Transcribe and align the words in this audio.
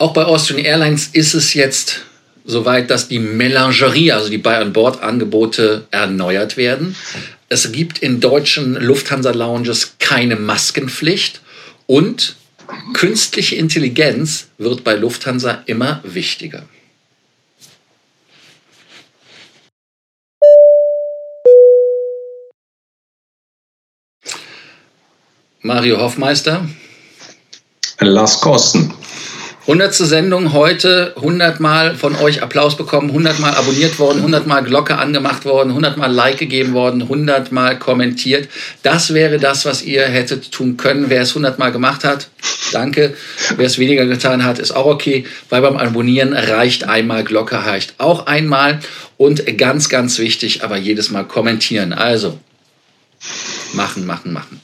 Auch 0.00 0.14
bei 0.14 0.24
Austrian 0.24 0.64
Airlines 0.64 1.08
ist 1.12 1.34
es 1.34 1.52
jetzt 1.52 2.00
soweit, 2.46 2.88
dass 2.88 3.08
die 3.08 3.18
Melangerie, 3.18 4.12
also 4.12 4.30
die 4.30 4.38
Buy-on-Board-Angebote 4.38 5.88
erneuert 5.90 6.56
werden. 6.56 6.96
Es 7.50 7.70
gibt 7.70 7.98
in 7.98 8.18
deutschen 8.18 8.76
Lufthansa-Lounges 8.76 9.96
keine 9.98 10.36
Maskenpflicht 10.36 11.42
und 11.86 12.36
künstliche 12.94 13.56
Intelligenz 13.56 14.48
wird 14.56 14.84
bei 14.84 14.94
Lufthansa 14.94 15.62
immer 15.66 16.00
wichtiger. 16.02 16.64
Mario 25.60 25.98
Hoffmeister. 25.98 26.66
Lars 27.98 28.40
Kosten. 28.40 28.94
100. 29.70 29.94
Sendung 29.94 30.52
heute, 30.52 31.12
100 31.14 31.60
Mal 31.60 31.94
von 31.94 32.16
euch 32.16 32.42
Applaus 32.42 32.76
bekommen, 32.76 33.10
100 33.10 33.38
Mal 33.38 33.54
abonniert 33.54 34.00
worden, 34.00 34.16
100 34.16 34.44
Mal 34.48 34.64
Glocke 34.64 34.98
angemacht 34.98 35.44
worden, 35.44 35.68
100 35.68 35.96
Mal 35.96 36.10
Like 36.12 36.38
gegeben 36.38 36.72
worden, 36.72 37.02
100 37.02 37.52
Mal 37.52 37.78
kommentiert. 37.78 38.48
Das 38.82 39.14
wäre 39.14 39.38
das, 39.38 39.64
was 39.66 39.82
ihr 39.82 40.02
hättet 40.02 40.50
tun 40.50 40.76
können, 40.76 41.08
wer 41.08 41.22
es 41.22 41.30
100 41.30 41.60
Mal 41.60 41.70
gemacht 41.70 42.02
hat. 42.02 42.30
Danke. 42.72 43.14
Wer 43.56 43.66
es 43.66 43.78
weniger 43.78 44.06
getan 44.06 44.42
hat, 44.42 44.58
ist 44.58 44.72
auch 44.72 44.86
okay, 44.86 45.24
weil 45.50 45.62
beim 45.62 45.76
Abonnieren 45.76 46.32
reicht 46.32 46.88
einmal, 46.88 47.22
Glocke 47.22 47.64
reicht 47.64 47.94
auch 47.98 48.26
einmal. 48.26 48.80
Und 49.18 49.56
ganz, 49.56 49.88
ganz 49.88 50.18
wichtig, 50.18 50.64
aber 50.64 50.78
jedes 50.78 51.12
Mal 51.12 51.26
kommentieren. 51.26 51.92
Also, 51.92 52.40
machen, 53.72 54.04
machen, 54.04 54.32
machen. 54.32 54.60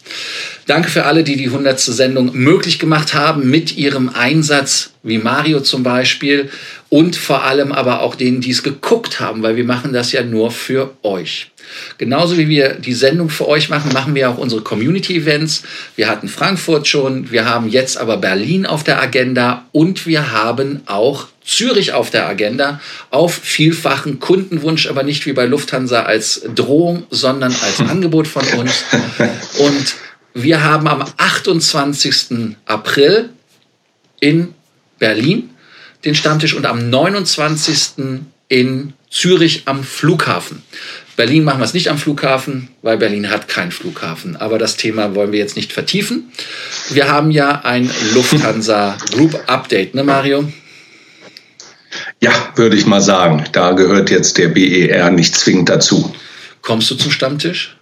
Danke 0.66 0.88
für 0.88 1.04
alle, 1.04 1.22
die 1.22 1.36
die 1.36 1.46
100. 1.46 1.78
Sendung 1.78 2.32
möglich 2.34 2.80
gemacht 2.80 3.14
haben 3.14 3.48
mit 3.48 3.76
ihrem 3.76 4.08
Einsatz, 4.08 4.90
wie 5.04 5.18
Mario 5.18 5.60
zum 5.60 5.84
Beispiel, 5.84 6.50
und 6.88 7.14
vor 7.14 7.44
allem 7.44 7.70
aber 7.70 8.00
auch 8.00 8.16
denen, 8.16 8.40
die 8.40 8.50
es 8.50 8.64
geguckt 8.64 9.20
haben, 9.20 9.44
weil 9.44 9.54
wir 9.54 9.64
machen 9.64 9.92
das 9.92 10.10
ja 10.10 10.24
nur 10.24 10.50
für 10.50 10.96
euch. 11.04 11.52
Genauso 11.98 12.36
wie 12.36 12.48
wir 12.48 12.74
die 12.74 12.94
Sendung 12.94 13.28
für 13.28 13.46
euch 13.46 13.68
machen, 13.68 13.92
machen 13.92 14.16
wir 14.16 14.28
auch 14.28 14.38
unsere 14.38 14.62
Community-Events. 14.62 15.62
Wir 15.94 16.08
hatten 16.08 16.28
Frankfurt 16.28 16.88
schon, 16.88 17.30
wir 17.30 17.44
haben 17.44 17.68
jetzt 17.68 17.96
aber 17.96 18.16
Berlin 18.16 18.66
auf 18.66 18.82
der 18.82 19.00
Agenda 19.00 19.66
und 19.70 20.06
wir 20.06 20.32
haben 20.32 20.80
auch 20.86 21.28
Zürich 21.44 21.92
auf 21.92 22.10
der 22.10 22.26
Agenda 22.26 22.80
auf 23.10 23.34
vielfachen 23.34 24.18
Kundenwunsch, 24.18 24.88
aber 24.88 25.04
nicht 25.04 25.26
wie 25.26 25.32
bei 25.32 25.46
Lufthansa 25.46 26.02
als 26.02 26.42
Drohung, 26.56 27.04
sondern 27.10 27.54
als 27.64 27.80
Angebot 27.88 28.26
von 28.26 28.44
uns. 28.58 28.84
Und 29.58 29.94
wir 30.36 30.62
haben 30.62 30.86
am 30.86 31.02
28. 31.16 32.56
April 32.66 33.30
in 34.20 34.54
Berlin 34.98 35.50
den 36.04 36.14
Stammtisch 36.14 36.54
und 36.54 36.66
am 36.66 36.90
29. 36.90 38.20
in 38.48 38.92
Zürich 39.10 39.62
am 39.64 39.82
Flughafen. 39.82 40.62
Berlin 41.16 41.42
machen 41.42 41.60
wir 41.60 41.64
es 41.64 41.72
nicht 41.72 41.88
am 41.88 41.96
Flughafen, 41.96 42.68
weil 42.82 42.98
Berlin 42.98 43.30
hat 43.30 43.48
keinen 43.48 43.72
Flughafen. 43.72 44.36
Aber 44.36 44.58
das 44.58 44.76
Thema 44.76 45.14
wollen 45.14 45.32
wir 45.32 45.38
jetzt 45.38 45.56
nicht 45.56 45.72
vertiefen. 45.72 46.30
Wir 46.90 47.08
haben 47.08 47.30
ja 47.30 47.62
ein 47.64 47.90
Lufthansa 48.12 48.98
Group 49.12 49.42
Update, 49.46 49.94
ne 49.94 50.04
Mario? 50.04 50.52
Ja, 52.20 52.52
würde 52.56 52.76
ich 52.76 52.84
mal 52.84 53.00
sagen. 53.00 53.44
Da 53.52 53.72
gehört 53.72 54.10
jetzt 54.10 54.36
der 54.36 54.48
BER 54.48 55.10
nicht 55.10 55.34
zwingend 55.34 55.70
dazu. 55.70 56.14
Kommst 56.60 56.90
du 56.90 56.94
zum 56.94 57.10
Stammtisch? 57.10 57.75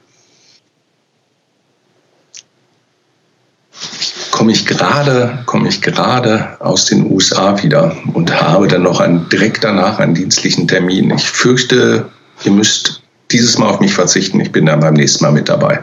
Komme 4.44 4.52
ich 4.52 4.66
gerade, 4.66 5.38
komme 5.46 5.68
ich 5.70 5.80
gerade 5.80 6.60
aus 6.60 6.84
den 6.84 7.10
USA 7.10 7.62
wieder 7.62 7.96
und 8.12 8.30
habe 8.42 8.68
dann 8.68 8.82
noch 8.82 9.00
einen, 9.00 9.26
direkt 9.30 9.64
danach 9.64 9.98
einen 9.98 10.14
dienstlichen 10.14 10.68
Termin. 10.68 11.10
Ich 11.12 11.24
fürchte, 11.24 12.10
ihr 12.44 12.52
müsst 12.52 13.00
dieses 13.30 13.56
Mal 13.56 13.70
auf 13.70 13.80
mich 13.80 13.94
verzichten. 13.94 14.38
Ich 14.40 14.52
bin 14.52 14.66
dann 14.66 14.80
beim 14.80 14.92
nächsten 14.92 15.24
Mal 15.24 15.32
mit 15.32 15.48
dabei. 15.48 15.82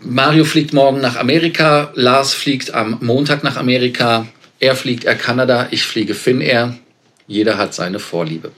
Mario 0.00 0.44
fliegt 0.44 0.72
morgen 0.72 1.02
nach 1.02 1.16
Amerika, 1.16 1.90
Lars 1.96 2.32
fliegt 2.32 2.72
am 2.72 2.96
Montag 3.02 3.44
nach 3.44 3.58
Amerika, 3.58 4.26
er 4.58 4.74
fliegt 4.74 5.04
Air 5.04 5.16
Canada, 5.16 5.68
ich 5.70 5.84
fliege 5.84 6.14
Finnair. 6.14 6.78
Jeder 7.26 7.58
hat 7.58 7.74
seine 7.74 7.98
Vorliebe. 7.98 8.52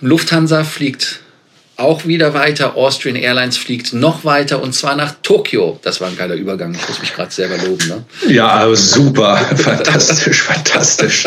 Lufthansa 0.00 0.64
fliegt 0.64 1.20
auch 1.76 2.06
wieder 2.06 2.34
weiter. 2.34 2.76
Austrian 2.76 3.16
Airlines 3.16 3.56
fliegt 3.56 3.92
noch 3.92 4.24
weiter 4.24 4.62
und 4.62 4.74
zwar 4.74 4.96
nach 4.96 5.14
Tokio. 5.22 5.78
Das 5.82 6.00
war 6.00 6.08
ein 6.08 6.16
geiler 6.16 6.34
Übergang. 6.34 6.74
Ich 6.74 6.88
muss 6.88 7.00
mich 7.00 7.14
gerade 7.14 7.32
selber 7.32 7.56
loben. 7.58 7.88
Ne? 7.88 8.04
Ja, 8.32 8.68
super. 8.74 9.36
fantastisch, 9.56 10.42
fantastisch. 10.42 11.24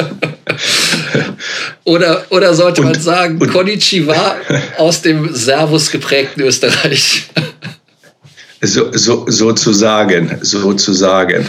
oder, 1.84 2.26
oder 2.30 2.54
sollte 2.54 2.82
und, 2.82 2.88
man 2.92 3.00
sagen, 3.00 3.38
und, 3.40 3.52
Konnichiwa 3.52 4.36
aus 4.78 5.02
dem 5.02 5.34
Servus 5.34 5.92
geprägten 5.92 6.42
Österreich. 6.42 7.28
so, 8.62 8.92
so, 8.94 9.26
sozusagen, 9.28 10.38
sozusagen. 10.42 11.48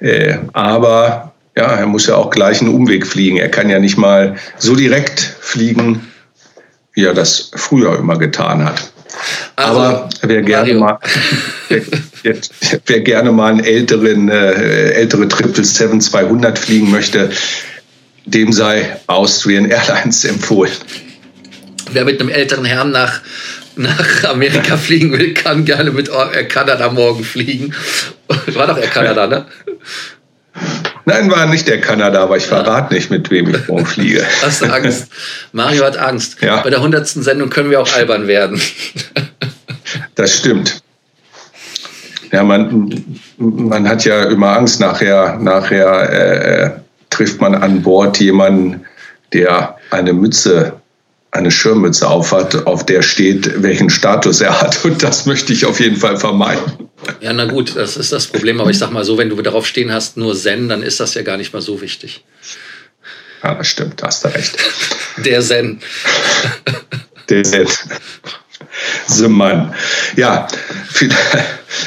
Äh, 0.00 0.38
aber 0.52 1.32
ja, 1.56 1.66
er 1.72 1.86
muss 1.86 2.06
ja 2.06 2.14
auch 2.14 2.30
gleich 2.30 2.60
einen 2.60 2.74
Umweg 2.74 3.06
fliegen. 3.06 3.38
Er 3.38 3.48
kann 3.48 3.70
ja 3.70 3.78
nicht 3.80 3.96
mal 3.96 4.36
so 4.58 4.76
direkt 4.76 5.20
fliegen 5.40 6.06
wie 6.96 7.04
er 7.04 7.14
das 7.14 7.50
früher 7.54 7.98
immer 7.98 8.18
getan 8.18 8.64
hat. 8.64 8.90
Also, 9.54 9.80
Aber 9.80 10.08
wer 10.22 10.42
gerne, 10.42 10.74
mal, 10.74 10.98
wer, 11.68 12.36
wer, 12.86 13.00
gerne 13.00 13.32
mal 13.32 13.52
einen 13.52 13.64
älteren, 13.64 14.28
äh, 14.28 14.92
ältere 14.92 15.28
777 15.28 16.10
200 16.10 16.58
fliegen 16.58 16.90
möchte, 16.90 17.30
dem 18.24 18.52
sei 18.52 18.96
Austrian 19.06 19.66
Airlines 19.70 20.24
empfohlen. 20.24 20.72
Wer 21.92 22.04
mit 22.04 22.20
einem 22.20 22.30
älteren 22.30 22.64
Herrn 22.64 22.90
nach, 22.90 23.20
nach 23.76 24.24
Amerika 24.24 24.76
fliegen 24.76 25.12
will, 25.12 25.34
kann 25.34 25.64
gerne 25.64 25.92
mit 25.92 26.08
Air 26.08 26.48
Canada 26.48 26.90
morgen 26.90 27.24
fliegen. 27.24 27.74
War 28.54 28.66
doch 28.66 28.78
Air 28.78 28.88
Canada, 28.88 29.26
ne? 29.26 29.46
Nein, 31.08 31.30
war 31.30 31.46
nicht 31.46 31.68
der 31.68 31.80
Kanada, 31.80 32.20
aber 32.20 32.36
ich 32.36 32.46
verrate 32.46 32.92
nicht, 32.92 33.12
mit 33.12 33.30
wem 33.30 33.48
ich 33.48 33.68
morgen 33.68 33.86
fliege. 33.86 34.24
Hast 34.42 34.60
du 34.60 34.66
Angst? 34.66 35.08
Mario 35.52 35.84
hat 35.84 35.96
Angst. 35.96 36.42
Ja. 36.42 36.62
Bei 36.62 36.70
der 36.70 36.82
hundertsten 36.82 37.22
Sendung 37.22 37.48
können 37.48 37.70
wir 37.70 37.80
auch 37.80 37.92
albern 37.94 38.26
werden. 38.26 38.60
Das 40.16 40.36
stimmt. 40.36 40.82
Ja, 42.32 42.42
man, 42.42 43.14
man 43.36 43.88
hat 43.88 44.04
ja 44.04 44.24
immer 44.24 44.56
Angst, 44.56 44.80
nachher, 44.80 45.38
nachher 45.38 46.10
äh, 46.10 46.70
trifft 47.10 47.40
man 47.40 47.54
an 47.54 47.82
Bord 47.82 48.18
jemanden, 48.18 48.84
der 49.32 49.76
eine 49.90 50.12
Mütze 50.12 50.72
eine 51.30 51.50
Schirmmütze 51.50 52.08
aufhat, 52.08 52.66
auf 52.66 52.84
der 52.86 53.02
steht, 53.02 53.62
welchen 53.62 53.90
Status 53.90 54.40
er 54.40 54.60
hat. 54.60 54.84
Und 54.84 55.02
das 55.02 55.26
möchte 55.26 55.52
ich 55.52 55.66
auf 55.66 55.78
jeden 55.78 55.96
Fall 55.96 56.16
vermeiden. 56.16 56.85
Ja, 57.20 57.32
na 57.32 57.44
gut, 57.46 57.76
das 57.76 57.96
ist 57.96 58.12
das 58.12 58.26
Problem. 58.26 58.60
Aber 58.60 58.70
ich 58.70 58.78
sag 58.78 58.90
mal 58.90 59.04
so, 59.04 59.18
wenn 59.18 59.28
du 59.28 59.40
darauf 59.42 59.66
stehen 59.66 59.92
hast, 59.92 60.16
nur 60.16 60.34
Zen, 60.34 60.68
dann 60.68 60.82
ist 60.82 61.00
das 61.00 61.14
ja 61.14 61.22
gar 61.22 61.36
nicht 61.36 61.52
mal 61.52 61.62
so 61.62 61.80
wichtig. 61.80 62.24
Ja, 63.42 63.54
das 63.54 63.68
stimmt, 63.68 64.02
da 64.02 64.06
hast 64.08 64.24
du 64.24 64.28
recht. 64.28 64.56
Der 65.18 65.40
Zen. 65.40 65.80
Der 67.28 67.44
Zen. 67.44 67.66
So 69.06 69.28
Mann. 69.28 69.74
Ja, 70.16 70.48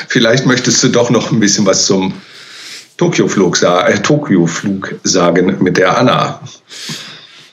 vielleicht 0.07 0.45
möchtest 0.45 0.83
du 0.83 0.89
doch 0.89 1.09
noch 1.09 1.31
ein 1.31 1.39
bisschen 1.39 1.65
was 1.65 1.85
zum 1.85 2.13
Tokio-Flug 2.97 3.61
äh, 3.61 3.99
Tokio 3.99 4.49
sagen 5.03 5.57
mit 5.63 5.77
der 5.77 5.97
Anna. 5.97 6.41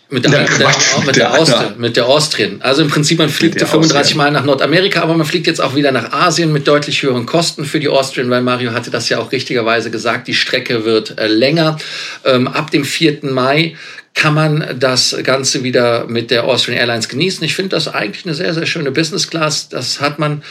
Mit 0.09 0.25
der, 0.25 0.31
der, 0.31 0.45
Quatsch, 0.45 1.05
mit, 1.05 1.17
der, 1.17 1.35
Austrian, 1.35 1.79
mit 1.79 1.97
der 1.97 2.07
Austrian. 2.07 2.63
Also 2.63 2.83
im 2.83 2.89
Prinzip, 2.89 3.19
man 3.19 3.29
fliegt 3.29 3.59
35 3.59 3.97
Austrian. 3.97 4.17
Mal 4.19 4.31
nach 4.31 4.45
Nordamerika, 4.45 5.03
aber 5.03 5.15
man 5.15 5.27
fliegt 5.27 5.49
jetzt 5.49 5.61
auch 5.61 5.75
wieder 5.75 5.91
nach 5.91 6.13
Asien 6.13 6.53
mit 6.53 6.69
deutlich 6.69 7.03
höheren 7.03 7.27
Kosten 7.27 7.65
für 7.65 7.81
die 7.81 7.89
Austrian, 7.89 8.31
weil 8.31 8.41
Mario 8.41 8.73
hatte 8.73 8.93
das 8.93 9.09
ja 9.09 9.19
auch 9.19 9.33
richtigerweise 9.33 9.91
gesagt, 9.91 10.29
die 10.29 10.35
Strecke 10.35 10.85
wird 10.85 11.19
äh, 11.19 11.27
länger. 11.27 11.77
Ähm, 12.25 12.47
ab 12.47 12.71
dem 12.71 12.85
4. 12.85 13.19
Mai 13.23 13.75
kann 14.15 14.33
man 14.33 14.77
das 14.79 15.15
Ganze 15.25 15.63
wieder 15.63 16.07
mit 16.07 16.31
der 16.31 16.45
Austrian 16.45 16.79
Airlines 16.79 17.09
genießen. 17.09 17.45
Ich 17.45 17.55
finde 17.55 17.71
das 17.71 17.87
eigentlich 17.87 18.25
eine 18.25 18.35
sehr, 18.35 18.55
sehr 18.55 18.65
schöne 18.65 18.93
Business 18.93 19.29
Class. 19.29 19.69
Das 19.69 20.01
hat 20.01 20.19
man 20.19 20.43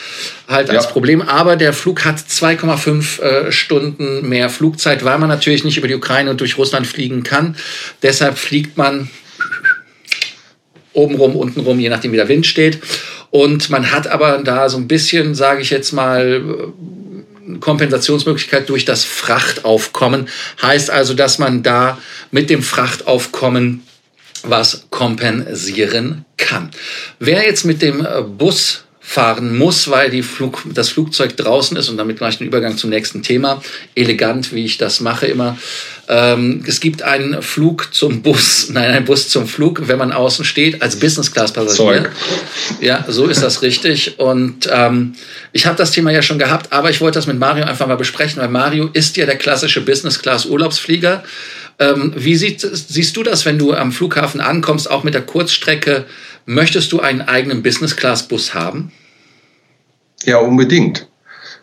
halt 0.47 0.69
als 0.69 0.83
ja. 0.83 0.91
Problem. 0.91 1.21
Aber 1.21 1.55
der 1.55 1.71
Flug 1.73 2.03
hat 2.05 2.17
2,5 2.17 3.21
äh, 3.21 3.51
Stunden 3.51 4.27
mehr 4.27 4.49
Flugzeit, 4.49 5.03
weil 5.03 5.17
man 5.17 5.29
natürlich 5.29 5.63
nicht 5.63 5.77
über 5.77 5.87
die 5.87 5.95
Ukraine 5.95 6.29
und 6.29 6.41
durch 6.41 6.57
Russland 6.57 6.85
fliegen 6.85 7.23
kann. 7.23 7.55
Deshalb 8.03 8.37
fliegt 8.37 8.77
man 8.77 9.09
obenrum, 10.95 11.35
untenrum, 11.35 11.79
je 11.79 11.89
nachdem 11.89 12.11
wie 12.11 12.17
der 12.17 12.27
Wind 12.27 12.45
steht. 12.45 12.79
Und 13.29 13.69
man 13.69 13.91
hat 13.91 14.07
aber 14.07 14.39
da 14.39 14.69
so 14.69 14.77
ein 14.77 14.87
bisschen, 14.87 15.35
sage 15.35 15.61
ich 15.61 15.69
jetzt 15.69 15.91
mal, 15.91 16.41
Kompensationsmöglichkeit 17.59 18.69
durch 18.69 18.85
das 18.85 19.03
Frachtaufkommen. 19.03 20.27
Heißt 20.61 20.89
also, 20.89 21.13
dass 21.13 21.37
man 21.37 21.63
da 21.63 21.99
mit 22.31 22.49
dem 22.49 22.63
Frachtaufkommen 22.63 23.83
was 24.43 24.87
kompensieren 24.89 26.25
kann. 26.37 26.71
Wer 27.19 27.45
jetzt 27.45 27.65
mit 27.65 27.81
dem 27.81 28.05
Bus 28.37 28.84
fahren 29.07 29.55
muss, 29.55 29.87
weil 29.91 30.09
die 30.09 30.23
Flug, 30.23 30.63
das 30.73 30.89
Flugzeug 30.89 31.37
draußen 31.37 31.77
ist 31.77 31.89
und 31.89 31.97
damit 31.97 32.17
gleich 32.17 32.39
den 32.39 32.47
Übergang 32.47 32.75
zum 32.75 32.89
nächsten 32.89 33.21
Thema, 33.21 33.61
elegant, 33.93 34.51
wie 34.51 34.65
ich 34.65 34.79
das 34.79 34.99
mache 34.99 35.27
immer, 35.27 35.57
Ähm, 36.07 36.63
es 36.67 36.81
gibt 36.81 37.01
einen 37.01 37.41
Flug 37.41 37.91
zum 37.91 38.21
Bus, 38.21 38.69
nein, 38.71 38.91
einen 38.91 39.05
Bus 39.05 39.27
zum 39.27 39.47
Flug, 39.47 39.87
wenn 39.87 39.97
man 39.97 40.11
außen 40.11 40.45
steht, 40.45 40.81
als 40.83 40.99
Business-Class-Passagier. 40.99 42.11
Ja, 42.79 43.05
so 43.07 43.25
ist 43.25 43.41
das 43.41 43.63
richtig. 43.63 44.19
Und 44.19 44.69
ähm, 44.71 45.15
ich 45.51 45.65
habe 45.65 45.77
das 45.77 45.89
Thema 45.89 46.11
ja 46.11 46.21
schon 46.21 46.37
gehabt, 46.37 46.71
aber 46.71 46.91
ich 46.91 47.01
wollte 47.01 47.17
das 47.17 47.25
mit 47.25 47.39
Mario 47.39 47.65
einfach 47.65 47.87
mal 47.87 47.97
besprechen, 47.97 48.39
weil 48.39 48.49
Mario 48.49 48.89
ist 48.93 49.17
ja 49.17 49.25
der 49.25 49.37
klassische 49.37 49.81
Business-Class-Urlaubsflieger. 49.81 51.23
Ähm, 51.79 52.13
wie 52.15 52.35
sieht, 52.35 52.61
siehst 52.61 53.17
du 53.17 53.23
das, 53.23 53.45
wenn 53.45 53.57
du 53.57 53.73
am 53.73 53.91
Flughafen 53.91 54.41
ankommst, 54.41 54.89
auch 54.89 55.03
mit 55.03 55.15
der 55.15 55.23
Kurzstrecke? 55.23 56.05
Möchtest 56.45 56.91
du 56.91 56.99
einen 56.99 57.21
eigenen 57.21 57.63
Business-Class-Bus 57.63 58.53
haben? 58.53 58.91
Ja, 60.25 60.37
unbedingt. 60.37 61.07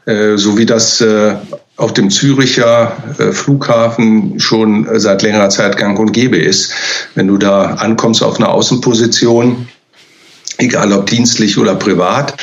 Äh, 0.04 0.36
so 0.36 0.58
wie 0.58 0.66
das 0.66 1.00
äh, 1.00 1.36
auf 1.76 1.92
dem 1.92 2.10
Züricher 2.10 2.96
äh, 3.18 3.32
Flughafen 3.32 4.40
schon 4.40 4.88
seit 4.98 5.22
längerer 5.22 5.48
Zeit 5.48 5.76
gang 5.76 5.98
und 5.98 6.12
gäbe 6.12 6.36
ist. 6.36 6.72
Wenn 7.14 7.28
du 7.28 7.38
da 7.38 7.74
ankommst 7.74 8.22
auf 8.22 8.38
einer 8.38 8.50
Außenposition, 8.50 9.68
egal 10.58 10.92
ob 10.92 11.06
dienstlich 11.06 11.58
oder 11.58 11.74
privat, 11.74 12.34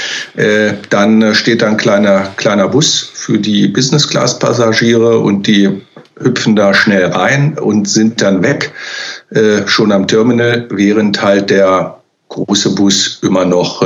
dann 0.90 1.36
steht 1.36 1.62
da 1.62 1.68
ein 1.68 1.78
kleiner, 1.78 2.32
kleiner 2.36 2.68
Bus 2.68 3.12
für 3.14 3.38
die 3.38 3.68
Business-Class-Passagiere 3.68 5.20
und 5.20 5.48
die 5.48 5.82
hüpfen 6.20 6.56
da 6.56 6.74
schnell 6.74 7.06
rein 7.06 7.58
und 7.58 7.88
sind 7.88 8.22
dann 8.22 8.44
weg, 8.44 8.74
schon 9.68 9.92
am 9.92 10.08
Terminal, 10.08 10.68
während 10.70 11.22
halt 11.22 11.50
der 11.50 11.99
große 12.30 12.76
Bus 12.76 13.20
immer 13.24 13.46
noch 13.46 13.84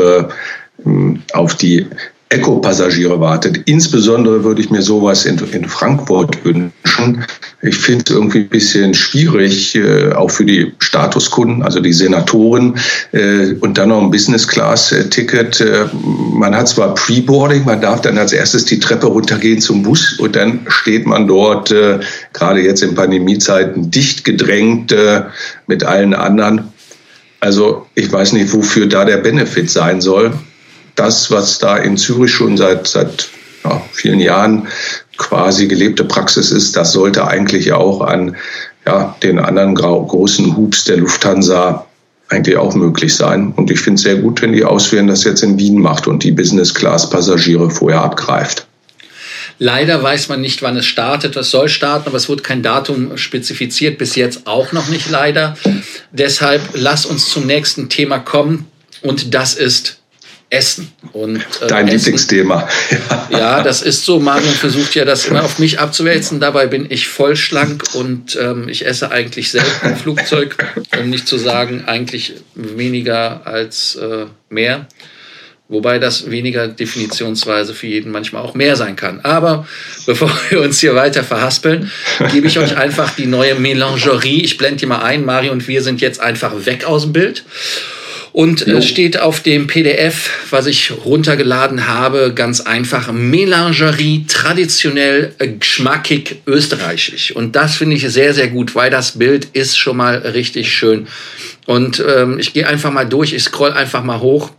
auf 1.34 1.56
die 1.56 1.88
Eco-Passagiere 2.34 3.20
wartet. 3.20 3.62
Insbesondere 3.66 4.44
würde 4.44 4.62
ich 4.62 4.70
mir 4.70 4.82
sowas 4.82 5.26
in, 5.26 5.38
in 5.52 5.68
Frankfurt 5.68 6.44
wünschen. 6.44 7.24
Ich 7.62 7.78
finde 7.78 8.04
es 8.08 8.12
irgendwie 8.12 8.40
ein 8.40 8.50
bisschen 8.50 8.94
schwierig, 8.94 9.76
äh, 9.76 10.12
auch 10.14 10.32
für 10.32 10.46
die 10.46 10.74
Statuskunden, 10.80 11.64
also 11.64 11.80
die 11.80 11.94
Senatoren, 11.94 12.78
äh, 13.12 13.54
und 13.62 13.78
dann 13.78 13.90
noch 13.90 14.02
ein 14.02 14.12
Business-Class-Ticket. 14.12 15.62
Äh, 15.62 15.86
man 15.94 16.56
hat 16.56 16.68
zwar 16.68 16.96
Pre-Boarding, 16.96 17.66
man 17.66 17.82
darf 17.82 18.02
dann 18.02 18.18
als 18.18 18.34
erstes 18.34 18.66
die 18.66 18.80
Treppe 18.80 19.08
runtergehen 19.08 19.62
zum 19.62 19.84
Bus 19.84 20.20
und 20.20 20.36
dann 20.36 20.62
steht 20.68 21.06
man 21.06 21.28
dort, 21.28 21.72
äh, 21.72 22.00
gerade 22.34 22.62
jetzt 22.62 22.84
in 22.84 22.96
Pandemiezeiten, 22.96 23.92
dicht 23.92 24.24
gedrängt 24.26 24.92
äh, 24.92 25.24
mit 25.68 25.84
allen 25.84 26.14
anderen. 26.14 26.73
Also 27.44 27.88
ich 27.94 28.10
weiß 28.10 28.32
nicht, 28.32 28.54
wofür 28.54 28.88
da 28.88 29.04
der 29.04 29.18
Benefit 29.18 29.70
sein 29.70 30.00
soll 30.00 30.32
das, 30.96 31.30
was 31.30 31.60
da 31.60 31.76
in 31.76 31.98
Zürich 31.98 32.32
schon 32.32 32.56
seit, 32.56 32.88
seit 32.88 33.28
ja, 33.66 33.82
vielen 33.92 34.22
Jahren 34.22 34.70
quasi 35.18 35.68
gelebte 35.68 36.06
Praxis 36.06 36.52
ist, 36.52 36.78
das 36.78 36.94
sollte 36.94 37.28
eigentlich 37.28 37.74
auch 37.74 38.00
an 38.00 38.38
ja, 38.86 39.14
den 39.22 39.40
anderen 39.40 39.76
großen 39.76 40.56
Hubs 40.56 40.86
der 40.86 40.98
Lufthansa 40.98 41.86
eigentlich 42.30 42.56
auch 42.56 42.76
möglich 42.76 43.14
sein. 43.14 43.52
Und 43.58 43.70
ich 43.72 43.82
finde 43.82 43.96
es 43.96 44.04
sehr 44.04 44.16
gut, 44.16 44.42
wenn 44.42 44.54
die 44.54 44.64
Auswählen 44.64 45.08
das 45.08 45.26
jetzt 45.26 45.44
in 45.44 45.58
Wien 45.58 45.82
macht 45.82 46.08
und 46.08 46.24
die 46.24 46.32
Business-Class-Passagiere 46.32 47.70
vorher 47.70 48.02
abgreift. 48.02 48.68
Leider 49.60 50.02
weiß 50.02 50.30
man 50.30 50.42
nicht, 50.42 50.62
wann 50.62 50.78
es 50.78 50.86
startet. 50.86 51.36
Es 51.36 51.52
soll 51.52 51.70
starten, 51.70 52.08
aber 52.08 52.18
es 52.18 52.30
wurde 52.30 52.44
kein 52.44 52.64
Datum 52.64 53.18
spezifiziert, 53.18 53.98
bis 53.98 54.16
jetzt 54.16 54.48
auch 54.48 54.72
noch 54.72 54.88
nicht 54.90 55.10
leider. 55.10 55.58
Deshalb 56.12 56.62
lass 56.74 57.06
uns 57.06 57.30
zum 57.30 57.46
nächsten 57.46 57.90
Thema 57.90 58.20
kommen 58.20 58.68
und 59.02 59.34
das 59.34 59.54
ist 59.54 60.00
Essen. 60.54 60.92
Und, 61.14 61.42
äh, 61.62 61.68
Dein 61.68 61.88
Essen, 61.88 61.98
Lieblingsthema. 61.98 62.70
Ja. 62.92 63.28
ja. 63.40 63.64
das 63.64 63.82
ist 63.82 64.06
so. 64.06 64.20
Marion 64.20 64.54
versucht 64.54 64.94
ja 64.94 65.04
das 65.04 65.26
immer 65.26 65.44
auf 65.44 65.58
mich 65.58 65.80
abzuwälzen. 65.80 66.40
Dabei 66.40 66.68
bin 66.68 66.86
ich 66.90 67.08
voll 67.08 67.36
schlank 67.36 67.84
und 67.94 68.38
ähm, 68.40 68.70
ich 68.70 68.86
esse 68.86 69.12
eigentlich 69.12 69.50
selten 69.50 69.88
im 69.88 69.96
Flugzeug, 69.96 70.56
um 71.00 71.10
nicht 71.10 71.28
zu 71.28 71.40
sagen, 71.40 71.86
eigentlich 71.88 72.34
weniger 72.54 73.48
als 73.48 73.96
äh, 73.96 74.26
mehr. 74.50 74.88
Wobei 75.74 75.98
das 75.98 76.30
weniger 76.30 76.68
definitionsweise 76.68 77.74
für 77.74 77.88
jeden 77.88 78.12
manchmal 78.12 78.44
auch 78.44 78.54
mehr 78.54 78.76
sein 78.76 78.96
kann. 78.96 79.22
Aber 79.24 79.68
bevor 80.06 80.32
wir 80.50 80.62
uns 80.62 80.80
hier 80.80 80.94
weiter 80.94 81.24
verhaspeln, 81.24 81.92
gebe 82.32 82.46
ich 82.46 82.60
euch 82.60 82.78
einfach 82.78 83.16
die 83.16 83.26
neue 83.26 83.56
Melangerie. 83.56 84.44
Ich 84.44 84.58
blende 84.58 84.78
die 84.78 84.86
mal 84.86 85.02
ein. 85.02 85.26
Mario 85.26 85.52
und 85.52 85.68
wir 85.68 85.82
sind 85.82 86.00
jetzt 86.00 86.22
einfach 86.22 86.54
weg 86.66 86.86
aus 86.86 87.04
dem 87.04 87.14
Bild. 87.14 87.44
Und 88.34 88.68
es 88.68 88.88
steht 88.88 89.20
auf 89.20 89.42
dem 89.42 89.68
PDF, 89.68 90.30
was 90.50 90.66
ich 90.66 90.92
runtergeladen 91.06 91.88
habe, 91.88 92.34
ganz 92.36 92.62
einfach 92.62 93.12
Melangerie, 93.12 94.26
traditionell, 94.28 95.34
äh, 95.38 95.50
geschmackig, 95.50 96.38
österreichisch. 96.48 97.32
Und 97.36 97.56
das 97.56 97.76
finde 97.76 97.96
ich 97.96 98.08
sehr, 98.10 98.34
sehr 98.34 98.48
gut, 98.48 98.74
weil 98.74 98.90
das 98.90 99.20
Bild 99.20 99.50
ist 99.54 99.78
schon 99.78 99.98
mal 99.98 100.18
richtig 100.18 100.72
schön. 100.74 101.08
Und 101.68 102.04
ähm, 102.08 102.40
ich 102.40 102.54
gehe 102.54 102.68
einfach 102.68 102.92
mal 102.92 103.06
durch, 103.06 103.34
ich 103.34 103.44
scroll 103.44 103.72
einfach 103.72 104.04
mal 104.04 104.20
hoch. 104.20 104.52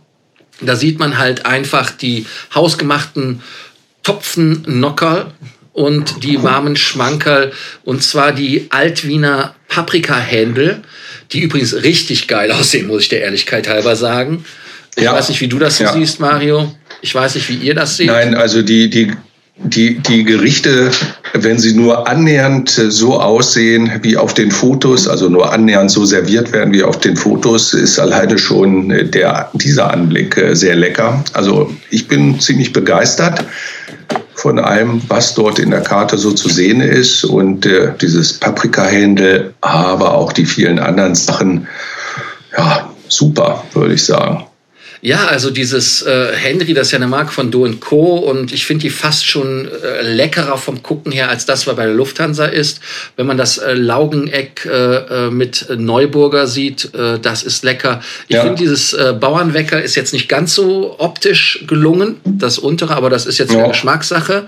Da 0.61 0.75
sieht 0.75 0.99
man 0.99 1.17
halt 1.17 1.45
einfach 1.45 1.91
die 1.91 2.25
hausgemachten 2.53 3.41
Topfen 4.03 4.63
Nocker 4.67 5.33
und 5.73 6.23
die 6.23 6.41
warmen 6.43 6.75
Schmankerl 6.75 7.51
und 7.83 8.03
zwar 8.03 8.31
die 8.31 8.67
Altwiener 8.69 9.55
Paprikahändel 9.67 10.83
die 11.31 11.41
übrigens 11.41 11.73
richtig 11.73 12.27
geil 12.27 12.51
aussehen, 12.51 12.87
muss 12.87 13.03
ich 13.03 13.09
der 13.09 13.21
Ehrlichkeit 13.21 13.67
halber 13.67 13.95
sagen. 13.95 14.45
Ich 14.95 15.03
ja. 15.03 15.13
weiß 15.13 15.29
nicht, 15.29 15.41
wie 15.41 15.47
du 15.47 15.59
das 15.59 15.77
so 15.77 15.83
ja. 15.83 15.93
siehst, 15.93 16.19
Mario. 16.19 16.73
Ich 17.01 17.13
weiß 17.13 17.35
nicht, 17.35 17.49
wie 17.49 17.55
ihr 17.55 17.75
das 17.75 17.97
seht. 17.97 18.07
Nein, 18.07 18.35
also 18.35 18.61
die, 18.61 18.89
die, 18.89 19.11
die, 19.57 19.99
die 19.99 20.23
Gerichte, 20.23 20.91
wenn 21.33 21.57
sie 21.57 21.73
nur 21.73 22.07
annähernd 22.07 22.69
so 22.69 23.19
aussehen 23.19 23.91
wie 24.01 24.17
auf 24.17 24.33
den 24.33 24.51
Fotos, 24.51 25.07
also 25.07 25.29
nur 25.29 25.51
annähernd 25.51 25.89
so 25.89 26.05
serviert 26.05 26.51
werden 26.51 26.73
wie 26.73 26.83
auf 26.83 26.99
den 26.99 27.15
Fotos, 27.15 27.73
ist 27.73 27.97
alleine 27.97 28.37
schon 28.37 28.89
der, 29.11 29.49
dieser 29.53 29.91
Anblick 29.91 30.37
äh, 30.37 30.55
sehr 30.55 30.75
lecker. 30.75 31.23
Also 31.33 31.73
ich 31.89 32.07
bin 32.07 32.39
ziemlich 32.39 32.73
begeistert 32.73 33.45
von 34.33 34.59
allem, 34.59 35.01
was 35.07 35.33
dort 35.33 35.57
in 35.59 35.71
der 35.71 35.81
Karte 35.81 36.17
so 36.17 36.31
zu 36.31 36.49
sehen 36.49 36.81
ist 36.81 37.23
und 37.23 37.65
äh, 37.65 37.93
dieses 38.01 38.33
Paprikahändel, 38.33 39.53
aber 39.61 40.13
auch 40.13 40.33
die 40.33 40.45
vielen 40.45 40.79
anderen 40.79 41.15
Sachen, 41.15 41.67
ja, 42.57 42.89
super, 43.07 43.63
würde 43.73 43.93
ich 43.93 44.03
sagen. 44.03 44.45
Ja, 45.05 45.27
also 45.27 45.51
dieses 45.51 46.01
äh, 46.01 46.33
Henry, 46.33 46.73
das 46.73 46.87
ist 46.87 46.93
ja 46.93 46.95
eine 46.95 47.05
Marke 47.05 47.31
von 47.31 47.51
Do 47.51 47.69
Co. 47.79 48.15
Und 48.15 48.51
ich 48.51 48.65
finde 48.65 48.81
die 48.81 48.89
fast 48.89 49.27
schon 49.27 49.67
äh, 49.67 50.01
leckerer 50.01 50.57
vom 50.57 50.81
Gucken 50.81 51.11
her, 51.11 51.29
als 51.29 51.45
das, 51.45 51.67
was 51.67 51.75
bei 51.75 51.85
der 51.85 51.93
Lufthansa 51.93 52.45
ist. 52.45 52.79
Wenn 53.15 53.27
man 53.27 53.37
das 53.37 53.59
äh, 53.59 53.75
Laugeneck 53.75 54.65
äh, 54.65 55.27
äh 55.27 55.29
mit 55.29 55.67
Neuburger 55.77 56.47
sieht, 56.47 56.91
äh, 56.95 57.19
das 57.19 57.43
ist 57.43 57.63
lecker. 57.63 58.01
Ich 58.29 58.37
ja. 58.37 58.41
finde 58.41 58.57
dieses 58.57 58.93
äh, 58.93 59.13
Bauernwecker 59.13 59.79
ist 59.79 59.93
jetzt 59.93 60.11
nicht 60.11 60.27
ganz 60.27 60.55
so 60.55 60.95
optisch 60.97 61.63
gelungen, 61.67 62.15
das 62.23 62.57
untere, 62.57 62.95
aber 62.95 63.11
das 63.11 63.27
ist 63.27 63.37
jetzt 63.37 63.53
ja. 63.53 63.59
eine 63.59 63.67
Geschmackssache. 63.67 64.47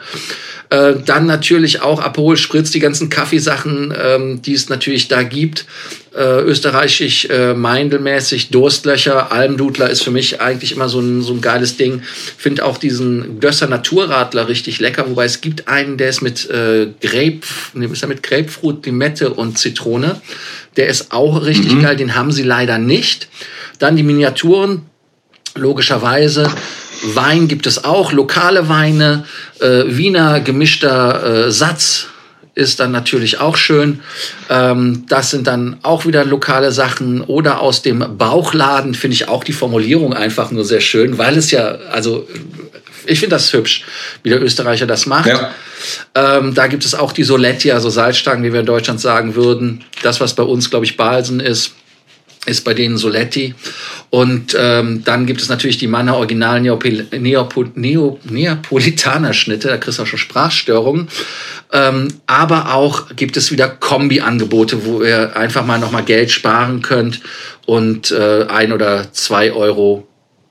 Äh, 0.69 0.95
dann 1.05 1.25
natürlich 1.25 1.81
auch 1.81 2.01
Aperol 2.01 2.35
Spritz, 2.35 2.71
die 2.71 2.79
ganzen 2.79 3.09
Kaffeesachen, 3.09 3.93
ähm, 3.97 4.41
die 4.41 4.53
es 4.53 4.67
natürlich 4.67 5.07
da 5.07 5.23
gibt. 5.23 5.65
Äh, 6.13 6.41
österreichisch, 6.41 7.25
äh, 7.25 7.53
Meindelmäßig, 7.53 8.49
Durstlöcher, 8.49 9.31
Almdudler 9.31 9.89
ist 9.89 10.03
für 10.03 10.11
mich 10.11 10.41
eigentlich 10.41 10.73
immer 10.73 10.89
so 10.89 10.99
ein, 10.99 11.21
so 11.21 11.33
ein 11.33 11.41
geiles 11.41 11.77
Ding. 11.77 12.01
Finde 12.37 12.65
auch 12.65 12.77
diesen 12.77 13.39
Gösser 13.39 13.67
Naturradler 13.67 14.49
richtig 14.49 14.79
lecker, 14.79 15.07
wobei 15.07 15.25
es 15.25 15.39
gibt 15.41 15.67
einen, 15.67 15.97
der 15.97 16.09
ist 16.09 16.21
mit 16.21 16.49
äh, 16.49 16.87
Grape, 17.01 17.41
ne, 17.73 17.85
ist 17.85 18.01
er 18.01 18.09
mit 18.09 18.23
Grapefruit, 18.23 18.85
Limette 18.85 19.33
und 19.33 19.57
Zitrone. 19.57 20.19
Der 20.75 20.87
ist 20.87 21.11
auch 21.13 21.45
richtig 21.45 21.75
mhm. 21.75 21.81
geil, 21.83 21.95
den 21.95 22.15
haben 22.15 22.31
sie 22.31 22.43
leider 22.43 22.77
nicht. 22.77 23.29
Dann 23.79 23.95
die 23.95 24.03
Miniaturen, 24.03 24.81
logischerweise. 25.55 26.51
Wein 27.03 27.47
gibt 27.47 27.67
es 27.67 27.83
auch, 27.83 28.11
lokale 28.11 28.69
Weine, 28.69 29.25
äh, 29.59 29.83
Wiener 29.87 30.39
gemischter 30.39 31.47
äh, 31.47 31.51
Satz 31.51 32.07
ist 32.57 32.79
dann 32.79 32.91
natürlich 32.91 33.39
auch 33.39 33.55
schön. 33.55 33.99
Ähm, 34.49 35.05
das 35.07 35.29
sind 35.29 35.45
dann 35.45 35.77
auch 35.83 36.07
wieder 36.07 36.25
lokale 36.25 36.71
Sachen 36.71 37.21
oder 37.21 37.61
aus 37.61 37.83
dem 37.83 38.17
Bauchladen 38.17 38.95
finde 38.95 39.13
ich 39.13 39.27
auch 39.27 39.43
die 39.43 39.53
Formulierung 39.53 40.13
einfach 40.13 40.49
nur 40.49 40.65
sehr 40.65 40.81
schön, 40.81 41.19
weil 41.19 41.37
es 41.37 41.51
ja, 41.51 41.77
also 41.91 42.27
ich 43.05 43.19
finde 43.19 43.35
das 43.35 43.53
hübsch, 43.53 43.85
wie 44.23 44.29
der 44.29 44.41
Österreicher 44.41 44.87
das 44.87 45.05
macht. 45.05 45.27
Ja. 45.27 45.51
Ähm, 46.15 46.55
da 46.55 46.65
gibt 46.65 46.83
es 46.83 46.95
auch 46.95 47.11
die 47.11 47.23
Soletti, 47.23 47.71
also 47.71 47.89
Salzstangen, 47.89 48.43
wie 48.43 48.51
wir 48.51 48.61
in 48.61 48.65
Deutschland 48.65 48.99
sagen 48.99 49.35
würden. 49.35 49.83
Das, 50.01 50.19
was 50.19 50.33
bei 50.33 50.43
uns, 50.43 50.69
glaube 50.71 50.85
ich, 50.85 50.97
Balsen 50.97 51.39
ist, 51.39 51.73
ist 52.47 52.63
bei 52.63 52.73
denen 52.73 52.97
Soletti. 52.97 53.53
Und 54.09 54.55
ähm, 54.57 55.03
dann 55.03 55.25
gibt 55.25 55.41
es 55.41 55.49
natürlich 55.49 55.77
die 55.77 55.87
Manner 55.87 56.15
Original 56.15 56.61
Neopol 56.61 57.05
Neopo 57.11 57.65
Neo 57.75 58.19
Neapolitaner 58.23 59.33
Schnitte, 59.33 59.67
da 59.67 59.77
kriegst 59.77 59.99
du 59.99 60.03
auch 60.03 60.07
schon 60.07 60.19
Sprachstörungen. 60.19 61.09
Ähm, 61.73 62.07
aber 62.25 62.73
auch 62.73 63.15
gibt 63.15 63.35
es 63.37 63.51
wieder 63.51 63.67
Kombi-Angebote, 63.67 64.85
wo 64.85 65.03
ihr 65.03 65.35
einfach 65.35 65.65
mal 65.65 65.79
nochmal 65.79 66.03
Geld 66.03 66.31
sparen 66.31 66.81
könnt 66.81 67.19
und 67.65 68.11
äh, 68.11 68.45
ein 68.47 68.71
oder 68.71 69.11
zwei 69.11 69.51
Euro 69.51 70.07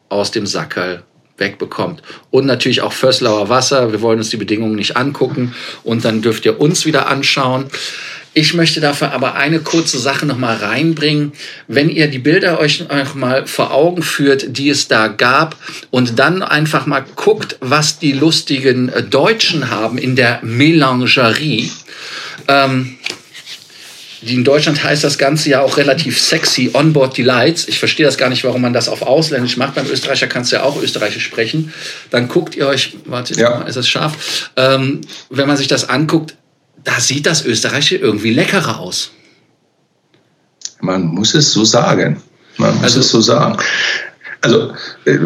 aus 0.09 0.31
dem 0.31 0.47
Sackerl 0.47 1.03
wegbekommt. 1.39 2.03
Und 2.31 2.47
natürlich 2.47 2.81
auch 2.81 2.93
Fösslauer 2.93 3.49
Wasser. 3.49 3.93
Wir 3.93 4.01
wollen 4.03 4.19
uns 4.19 4.31
die 4.31 4.37
Bedingungen 4.37 4.75
nicht 4.75 4.97
angucken 4.97 5.55
und 5.85 6.05
dann 6.05 6.23
dürft 6.23 6.45
ihr 6.45 6.61
uns 6.61 6.87
wieder 6.87 7.09
anschauen. 7.09 7.67
Ich 8.39 8.53
möchte 8.53 8.83
dafür 8.83 9.13
aber 9.13 9.37
eine 9.37 9.61
kurze 9.61 9.99
Sache 9.99 10.27
noch 10.27 10.37
mal 10.37 10.57
reinbringen. 10.57 11.33
Wenn 11.69 11.89
ihr 11.89 12.07
die 12.09 12.19
Bilder 12.19 12.61
euch 12.61 12.81
noch 12.81 13.15
mal 13.15 13.47
vor 13.47 13.73
Augen 13.73 14.03
führt, 14.03 14.59
die 14.59 14.69
es 14.69 14.89
da 14.89 15.09
gab 15.09 15.57
und 15.91 16.19
dann 16.19 16.43
einfach 16.43 16.85
mal 16.85 17.03
guckt, 17.17 17.57
was 17.61 17.99
die 17.99 18.13
lustigen 18.13 18.93
Deutschen 19.09 19.71
haben 19.71 19.97
in 19.97 20.17
der 20.17 20.41
Melangerie. 20.43 21.73
Ähm, 22.47 22.99
in 24.21 24.45
Deutschland 24.45 24.85
heißt 24.85 25.03
das 25.03 25.17
Ganze 25.17 25.49
ja 25.49 25.63
auch 25.63 25.79
relativ 25.79 26.21
sexy, 26.21 26.73
Onboard 26.75 27.17
Delights. 27.17 27.67
Ich 27.69 27.79
verstehe 27.79 28.05
das 28.05 28.19
gar 28.19 28.29
nicht, 28.29 28.45
warum 28.45 28.61
man 28.61 28.75
das 28.75 28.91
auf 28.91 29.01
Ausländisch 29.01 29.57
macht. 29.57 29.77
Beim 29.77 29.87
Österreicher 29.87 30.27
kannst 30.27 30.53
du 30.53 30.57
ja 30.57 30.63
auch 30.63 30.83
Österreichisch 30.83 31.25
sprechen. 31.25 31.73
Dann 32.11 32.29
guckt 32.29 32.55
ihr 32.55 32.67
euch, 32.67 32.99
warte, 33.07 33.33
ja. 33.33 33.63
ist 33.63 33.77
es 33.77 33.89
scharf? 33.89 34.51
Ähm, 34.57 35.01
wenn 35.31 35.49
man 35.49 35.57
sich 35.57 35.69
das 35.69 35.89
anguckt, 35.89 36.35
da 36.87 37.01
sieht 37.01 37.27
das 37.27 37.45
Österreichische 37.45 37.97
irgendwie 37.97 38.33
leckerer 38.33 38.79
aus. 38.79 39.11
Man 40.81 41.07
muss 41.07 41.35
es 41.35 41.53
so 41.53 41.65
sagen. 41.65 42.23
Man 42.59 42.75
muss 42.75 42.85
also, 42.85 43.01
es 43.01 43.11
so 43.11 43.21
sagen. 43.21 43.57
Also 44.41 44.73
äh, 45.05 45.19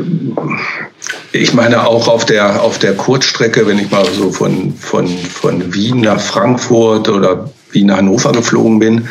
ich 1.32 1.52
meine 1.52 1.86
auch 1.86 2.08
auf 2.08 2.24
der, 2.24 2.62
auf 2.62 2.78
der 2.78 2.96
Kurzstrecke, 2.96 3.66
wenn 3.66 3.78
ich 3.78 3.90
mal 3.90 4.06
so 4.06 4.30
von, 4.30 4.74
von, 4.74 5.06
von 5.06 5.74
Wien 5.74 6.00
nach 6.00 6.20
Frankfurt 6.20 7.08
oder 7.08 7.50
Wien 7.72 7.88
nach 7.88 7.98
Hannover 7.98 8.32
geflogen 8.32 8.78
bin, 8.78 9.08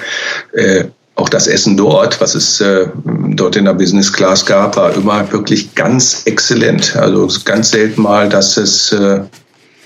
äh, 0.54 0.86
auch 1.16 1.30
das 1.30 1.46
Essen 1.46 1.78
dort, 1.78 2.20
was 2.20 2.34
es 2.34 2.62
äh, 2.62 2.88
dort 3.36 3.58
in 3.58 3.66
der 3.66 3.74
Business 3.74 4.12
Class 4.12 4.46
gab, 4.46 4.76
war 4.76 4.96
immer 4.96 5.32
wirklich 5.32 5.76
ganz 5.76 6.24
exzellent. 6.26 6.96
Also 6.96 7.30
ganz 7.46 7.72
selten 7.72 8.02
mal, 8.02 8.28
dass 8.28 8.58
es, 8.58 8.92
äh, 8.92 9.22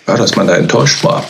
ja, 0.08 0.18
dass 0.18 0.38
man 0.38 0.48
da 0.48 0.56
enttäuscht 0.56 1.04
war. 1.04 1.28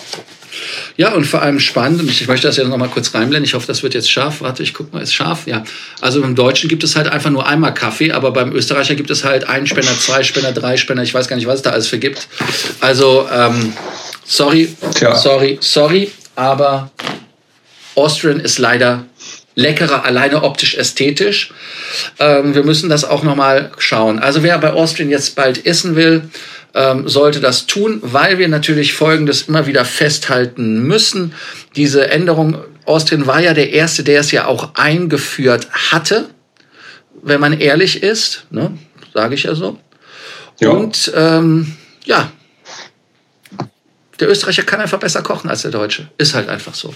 Ja, 0.95 1.13
und 1.13 1.25
vor 1.25 1.41
allem 1.41 1.59
spannend, 1.59 2.01
und 2.01 2.09
ich 2.09 2.27
möchte 2.27 2.47
das 2.47 2.57
ja 2.57 2.63
noch 2.63 2.77
mal 2.77 2.89
kurz 2.89 3.13
reinblenden, 3.13 3.45
ich 3.45 3.55
hoffe, 3.55 3.65
das 3.65 3.81
wird 3.81 3.93
jetzt 3.93 4.11
scharf. 4.11 4.41
Warte, 4.41 4.61
ich 4.61 4.73
guck 4.73 4.93
mal, 4.93 5.01
ist 5.01 5.13
scharf? 5.13 5.47
Ja. 5.47 5.63
Also 6.01 6.21
im 6.21 6.35
Deutschen 6.35 6.69
gibt 6.69 6.83
es 6.83 6.95
halt 6.95 7.07
einfach 7.07 7.31
nur 7.31 7.47
einmal 7.47 7.73
Kaffee, 7.73 8.11
aber 8.11 8.31
beim 8.31 8.53
Österreicher 8.53 8.95
gibt 8.95 9.09
es 9.09 9.23
halt 9.23 9.47
einen 9.47 9.65
Spender, 9.65 9.97
zwei 9.97 10.23
Spender, 10.23 10.51
drei 10.51 10.77
Spender, 10.77 11.03
ich 11.03 11.13
weiß 11.13 11.27
gar 11.27 11.35
nicht, 11.35 11.47
was 11.47 11.55
es 11.55 11.61
da 11.63 11.71
alles 11.71 11.87
für 11.87 11.97
gibt. 11.97 12.27
Also, 12.79 13.27
ähm, 13.33 13.73
sorry, 14.23 14.69
Tja. 14.93 15.15
sorry, 15.15 15.57
sorry, 15.61 16.11
aber 16.35 16.91
Austrian 17.95 18.39
ist 18.39 18.59
leider 18.59 19.05
leckerer, 19.55 20.05
alleine 20.05 20.43
optisch 20.43 20.75
ästhetisch. 20.75 21.51
Ähm, 22.19 22.55
wir 22.55 22.63
müssen 22.63 22.89
das 22.89 23.03
auch 23.05 23.23
noch 23.23 23.35
mal 23.35 23.71
schauen. 23.77 24.19
Also 24.19 24.43
wer 24.43 24.57
bei 24.57 24.73
Austrian 24.73 25.09
jetzt 25.09 25.35
bald 25.35 25.65
essen 25.65 25.95
will, 25.95 26.29
ähm, 26.73 27.07
sollte 27.07 27.39
das 27.39 27.67
tun, 27.67 27.99
weil 28.01 28.37
wir 28.39 28.47
natürlich 28.47 28.93
Folgendes 28.93 29.43
immer 29.43 29.67
wieder 29.67 29.85
festhalten 29.85 30.83
müssen. 30.83 31.33
Diese 31.75 32.09
Änderung, 32.09 32.57
Austrian 32.85 33.27
war 33.27 33.39
ja 33.39 33.53
der 33.53 33.71
Erste, 33.71 34.03
der 34.03 34.21
es 34.21 34.31
ja 34.31 34.47
auch 34.47 34.75
eingeführt 34.75 35.67
hatte, 35.71 36.29
wenn 37.21 37.39
man 37.39 37.59
ehrlich 37.59 38.03
ist, 38.03 38.45
ne? 38.49 38.77
sage 39.13 39.35
ich 39.35 39.43
ja 39.43 39.55
so. 39.55 39.77
Ja. 40.59 40.69
Und 40.69 41.11
ähm, 41.15 41.75
ja, 42.05 42.31
der 44.19 44.29
Österreicher 44.29 44.63
kann 44.63 44.81
einfach 44.81 44.99
besser 44.99 45.21
kochen 45.21 45.49
als 45.49 45.61
der 45.63 45.71
Deutsche. 45.71 46.09
Ist 46.17 46.33
halt 46.33 46.49
einfach 46.49 46.73
so. 46.73 46.93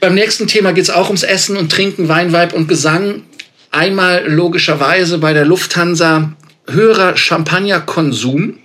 Beim 0.00 0.14
nächsten 0.14 0.46
Thema 0.46 0.72
geht 0.72 0.84
es 0.84 0.90
auch 0.90 1.06
ums 1.06 1.22
Essen 1.22 1.56
und 1.56 1.72
Trinken, 1.72 2.08
Wein, 2.08 2.32
Weib 2.32 2.52
und 2.52 2.68
Gesang. 2.68 3.22
Einmal 3.70 4.24
logischerweise 4.26 5.18
bei 5.18 5.32
der 5.32 5.44
Lufthansa 5.44 6.34
höherer 6.66 7.16
Champagnerkonsum 7.16 8.58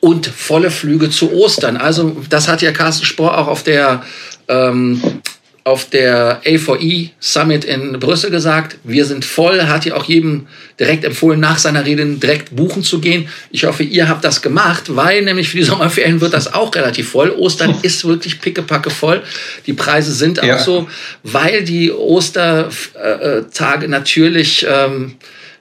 und 0.00 0.26
volle 0.26 0.70
Flüge 0.70 1.10
zu 1.10 1.32
Ostern. 1.32 1.76
Also 1.76 2.16
das 2.28 2.48
hat 2.48 2.62
ja 2.62 2.72
Carsten 2.72 3.04
Spohr 3.04 3.36
auch 3.36 3.48
auf 3.48 3.62
der 3.62 4.02
ähm, 4.48 5.20
auf 5.62 5.88
der 5.90 6.42
A4E 6.42 7.10
Summit 7.20 7.64
in 7.64 8.00
Brüssel 8.00 8.30
gesagt. 8.30 8.78
Wir 8.82 9.04
sind 9.04 9.24
voll, 9.24 9.60
hat 9.62 9.84
ja 9.84 9.94
auch 9.94 10.04
jedem 10.04 10.46
direkt 10.78 11.04
empfohlen, 11.04 11.38
nach 11.38 11.58
seiner 11.58 11.84
Rede 11.84 12.04
direkt 12.06 12.56
buchen 12.56 12.82
zu 12.82 13.00
gehen. 13.00 13.28
Ich 13.50 13.64
hoffe, 13.64 13.82
ihr 13.82 14.08
habt 14.08 14.24
das 14.24 14.40
gemacht, 14.40 14.96
weil 14.96 15.22
nämlich 15.22 15.50
für 15.50 15.58
die 15.58 15.62
Sommerferien 15.70 16.20
wird 16.20 16.32
das 16.32 16.52
auch 16.52 16.74
relativ 16.74 17.10
voll. 17.10 17.30
Ostern 17.30 17.74
ist 17.82 18.04
wirklich 18.06 18.40
pickepacke 18.40 18.90
voll. 18.90 19.22
Die 19.66 19.74
Preise 19.74 20.12
sind 20.12 20.40
auch 20.40 20.46
ja. 20.46 20.58
so, 20.58 20.88
weil 21.22 21.62
die 21.62 21.92
Ostertage 21.92 23.88
natürlich 23.88 24.66
ähm, 24.68 25.16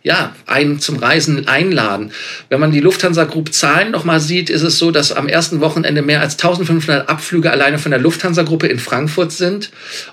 ja, 0.09 0.33
einen 0.47 0.79
zum 0.79 0.97
Reisen 0.97 1.47
einladen. 1.47 2.11
Wenn 2.49 2.59
man 2.59 2.71
die 2.71 2.79
Lufthansa 2.79 3.25
Group 3.25 3.53
Zahlen 3.53 3.91
nochmal 3.91 4.19
sieht, 4.19 4.49
ist 4.49 4.63
es 4.63 4.79
so, 4.79 4.89
dass 4.89 5.11
am 5.11 5.27
ersten 5.27 5.61
Wochenende 5.61 6.01
mehr 6.01 6.19
als 6.19 6.33
1500 6.33 7.07
Abflüge 7.07 7.51
alleine 7.51 7.77
von 7.77 7.91
der 7.91 7.99
Lufthansa 7.99 8.41
Gruppe 8.41 8.65
in 8.65 8.79
Frankfurt 8.79 9.31
sind 9.31 9.69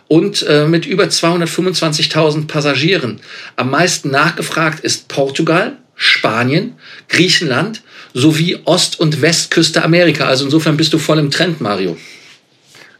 und 0.06 0.42
äh, 0.46 0.66
mit 0.66 0.84
über 0.84 1.04
225.000 1.04 2.46
Passagieren. 2.46 3.20
Am 3.56 3.70
meisten 3.70 4.10
nachgefragt 4.10 4.80
ist 4.80 5.08
Portugal, 5.08 5.78
Spanien, 5.94 6.74
Griechenland 7.08 7.80
sowie 8.12 8.58
Ost- 8.66 9.00
und 9.00 9.22
Westküste 9.22 9.82
Amerika. 9.82 10.26
Also 10.26 10.44
insofern 10.44 10.76
bist 10.76 10.92
du 10.92 10.98
voll 10.98 11.18
im 11.18 11.30
Trend, 11.30 11.62
Mario. 11.62 11.96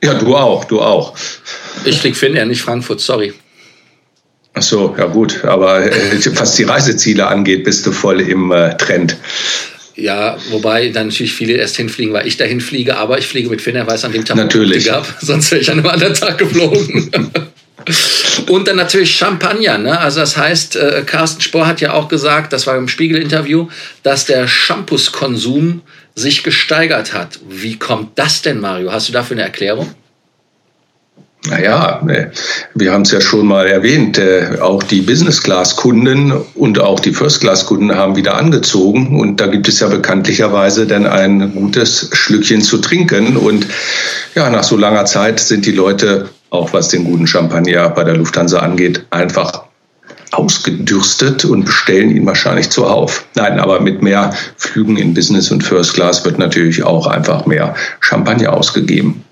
Ja, 0.03 0.15
du 0.15 0.35
auch, 0.35 0.65
du 0.65 0.81
auch. 0.81 1.15
Ich 1.85 2.01
flieg 2.01 2.17
Finnair, 2.17 2.47
nicht 2.47 2.63
Frankfurt, 2.63 3.01
sorry. 3.03 3.35
Ach 4.59 4.63
so, 4.63 4.95
ja 4.99 5.05
gut, 5.05 5.45
aber 5.45 5.85
äh, 5.85 6.19
was 6.35 6.55
die 6.55 6.65
Reiseziele 6.65 7.27
angeht, 7.27 7.65
bist 7.65 7.87
du 7.87 7.93
voll 7.93 8.23
im 8.23 8.51
äh, 8.53 8.75
Trend. 8.79 9.17
Ja, 9.95 10.39
wobei 10.51 10.89
dann 10.89 11.09
natürlich 11.09 11.35
viele 11.35 11.55
erst 11.55 11.77
hinfliegen, 11.77 12.15
weil 12.15 12.27
ich 12.27 12.39
dahin 12.39 12.63
fliege, 12.63 12.97
aber 12.97 13.19
ich 13.19 13.27
fliege 13.27 13.51
mit 13.51 13.61
Finnair, 13.61 13.87
weil 13.87 13.97
es 13.97 14.05
an 14.05 14.13
dem 14.13 14.25
Tag 14.25 14.37
natürlich. 14.37 14.87
gab, 14.87 15.07
sonst 15.21 15.51
wäre 15.51 15.61
ich 15.61 15.71
an 15.71 15.79
einem 15.79 15.89
anderen 15.89 16.15
Tag 16.15 16.39
geflogen. 16.39 17.11
Und 18.49 18.67
dann 18.67 18.77
natürlich 18.77 19.15
Champagner. 19.15 19.79
Ne? 19.79 19.99
Also 19.99 20.21
das 20.21 20.37
heißt, 20.37 20.77
äh, 20.77 21.03
Carsten 21.07 21.41
Spohr 21.41 21.67
hat 21.67 21.81
ja 21.81 21.93
auch 21.93 22.09
gesagt, 22.09 22.53
das 22.53 22.67
war 22.67 22.77
im 22.77 22.89
Spiegel-Interview, 22.89 23.69
dass 24.03 24.25
der 24.25 24.49
Shampoos-Konsum 24.49 25.83
sich 26.15 26.43
gesteigert 26.43 27.13
hat. 27.13 27.39
Wie 27.49 27.79
kommt 27.79 28.19
das 28.19 28.43
denn, 28.43 28.59
Mario? 28.59 28.91
Hast 28.91 29.09
du 29.09 29.13
dafür 29.13 29.37
eine 29.37 29.45
Erklärung? 29.45 29.95
Naja, 31.49 32.03
äh, 32.09 32.27
wir 32.75 32.93
haben 32.93 33.03
es 33.03 33.13
ja 33.13 33.21
schon 33.21 33.47
mal 33.47 33.67
erwähnt, 33.67 34.19
äh, 34.19 34.59
auch 34.61 34.83
die 34.83 35.03
Business-Class-Kunden 35.03 36.33
und 36.55 36.81
auch 36.81 37.01
die 37.01 37.13
First-Class-Kunden 37.13 37.95
haben 37.95 38.17
wieder 38.17 38.37
angezogen 38.37 39.19
und 39.21 39.41
da 39.41 39.47
gibt 39.47 39.69
es 39.69 39.81
ja 39.81 39.89
bekanntlicherweise 39.89 40.87
dann 40.87 41.07
ein 41.07 41.53
gutes 41.55 42.11
Schlückchen 42.13 42.63
zu 42.63 42.79
trinken 42.79 43.37
und 43.37 43.67
ja, 44.35 44.51
nach 44.51 44.65
so 44.65 44.77
langer 44.77 45.05
Zeit 45.05 45.39
sind 45.39 45.67
die 45.67 45.73
Leute, 45.73 46.29
auch 46.51 46.73
was 46.73 46.89
den 46.89 47.05
guten 47.05 47.27
Champagner 47.27 47.91
bei 47.91 48.05
der 48.05 48.17
Lufthansa 48.17 48.59
angeht, 48.59 49.05
einfach 49.11 49.67
ausgedürstet 50.33 51.45
und 51.45 51.65
bestellen 51.65 52.11
ihn 52.11 52.27
wahrscheinlich 52.27 52.71
zuhauf. 52.71 53.25
Nein, 53.35 53.61
aber 53.61 53.81
mit 53.81 54.03
mehr 54.03 54.35
Flügen 54.57 54.97
in 54.97 55.15
Business 55.15 55.51
und 55.51 55.63
First 55.63 55.95
Class 55.95 56.25
wird 56.25 56.39
natürlich 56.39 56.83
auch 56.83 57.07
einfach 57.07 57.47
mehr 57.47 57.75
Champagner 58.01 58.53
ausgegeben. 58.53 59.23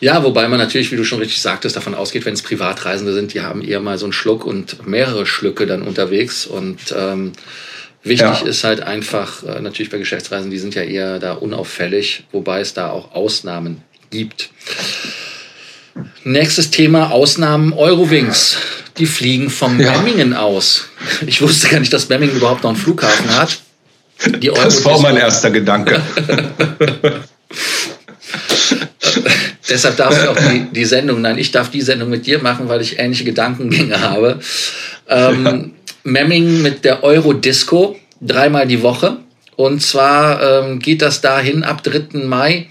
Ja, 0.00 0.24
wobei 0.24 0.48
man 0.48 0.58
natürlich, 0.58 0.90
wie 0.90 0.96
du 0.96 1.04
schon 1.04 1.18
richtig 1.18 1.40
sagtest, 1.42 1.76
davon 1.76 1.94
ausgeht, 1.94 2.24
wenn 2.24 2.32
es 2.32 2.42
Privatreisende 2.42 3.12
sind, 3.12 3.34
die 3.34 3.42
haben 3.42 3.62
eher 3.62 3.80
mal 3.80 3.98
so 3.98 4.06
einen 4.06 4.14
Schluck 4.14 4.46
und 4.46 4.86
mehrere 4.86 5.26
Schlücke 5.26 5.66
dann 5.66 5.82
unterwegs. 5.82 6.46
Und 6.46 6.94
ähm, 6.96 7.32
wichtig 8.02 8.40
ja. 8.40 8.46
ist 8.46 8.64
halt 8.64 8.80
einfach, 8.80 9.42
äh, 9.42 9.60
natürlich 9.60 9.90
bei 9.90 9.98
Geschäftsreisen, 9.98 10.50
die 10.50 10.58
sind 10.58 10.74
ja 10.74 10.82
eher 10.82 11.18
da 11.18 11.34
unauffällig, 11.34 12.24
wobei 12.32 12.60
es 12.60 12.72
da 12.72 12.88
auch 12.90 13.12
Ausnahmen 13.12 13.82
gibt. 14.10 14.48
Nächstes 16.24 16.70
Thema, 16.70 17.10
Ausnahmen 17.10 17.74
Eurowings. 17.74 18.56
Die 18.96 19.06
fliegen 19.06 19.50
vom 19.50 19.78
ja. 19.78 19.92
Memmingen 19.98 20.34
aus. 20.34 20.88
Ich 21.26 21.42
wusste 21.42 21.68
gar 21.68 21.80
nicht, 21.80 21.92
dass 21.92 22.08
Memmingen 22.08 22.36
überhaupt 22.36 22.62
noch 22.62 22.70
einen 22.70 22.78
Flughafen 22.78 23.36
hat. 23.36 23.60
Das 24.18 24.84
war 24.84 25.00
mein 25.00 25.16
erster 25.16 25.50
Gedanke. 25.50 26.02
Deshalb 29.70 29.96
darfst 29.96 30.22
du 30.24 30.30
auch 30.30 30.36
die, 30.50 30.66
die 30.72 30.84
Sendung, 30.84 31.20
nein, 31.20 31.38
ich 31.38 31.52
darf 31.52 31.70
die 31.70 31.80
Sendung 31.80 32.10
mit 32.10 32.26
dir 32.26 32.42
machen, 32.42 32.68
weil 32.68 32.80
ich 32.80 32.98
ähnliche 32.98 33.24
Gedankengänge 33.24 34.00
habe. 34.00 34.40
Ähm. 35.08 35.72
Memming 36.02 36.62
mit 36.62 36.84
der 36.84 37.04
Euro-Disco, 37.04 37.98
dreimal 38.20 38.66
die 38.66 38.82
Woche. 38.82 39.18
Und 39.56 39.82
zwar 39.82 40.42
ähm, 40.42 40.78
geht 40.78 41.02
das 41.02 41.20
dahin 41.20 41.62
ab 41.62 41.82
3. 41.82 42.18
Mai 42.24 42.68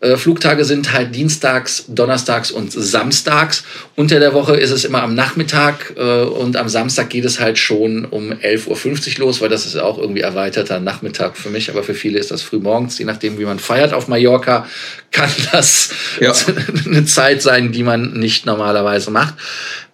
äh, 0.00 0.16
Flugtage 0.16 0.64
sind 0.64 0.92
halt 0.92 1.14
dienstags, 1.14 1.84
donnerstags 1.88 2.50
und 2.50 2.72
samstags. 2.72 3.64
Unter 3.96 4.18
der 4.18 4.32
Woche 4.32 4.56
ist 4.56 4.70
es 4.70 4.84
immer 4.84 5.02
am 5.02 5.14
Nachmittag 5.14 5.94
äh, 5.96 6.22
und 6.22 6.56
am 6.56 6.68
Samstag 6.68 7.10
geht 7.10 7.26
es 7.26 7.38
halt 7.38 7.58
schon 7.58 8.06
um 8.06 8.32
11.50 8.32 9.18
Uhr 9.18 9.26
los, 9.26 9.40
weil 9.40 9.50
das 9.50 9.66
ist 9.66 9.76
auch 9.76 9.98
irgendwie 9.98 10.22
erweiterter 10.22 10.80
Nachmittag 10.80 11.36
für 11.36 11.50
mich, 11.50 11.70
aber 11.70 11.82
für 11.82 11.94
viele 11.94 12.18
ist 12.18 12.30
das 12.30 12.40
früh 12.40 12.58
morgens. 12.58 12.98
Je 12.98 13.04
nachdem, 13.04 13.38
wie 13.38 13.44
man 13.44 13.58
feiert 13.58 13.92
auf 13.92 14.08
Mallorca, 14.08 14.66
kann 15.10 15.30
das 15.52 15.90
ja. 16.20 16.32
eine 16.86 17.04
Zeit 17.04 17.42
sein, 17.42 17.72
die 17.72 17.82
man 17.82 18.14
nicht 18.14 18.46
normalerweise 18.46 19.10
macht. 19.10 19.34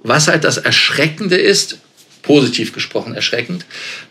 Was 0.03 0.29
halt 0.29 0.45
das 0.45 0.59
Erschreckende 0.59 1.37
ist, 1.37 1.79
positiv 2.23 2.73
gesprochen 2.73 3.15
erschreckend. 3.15 3.65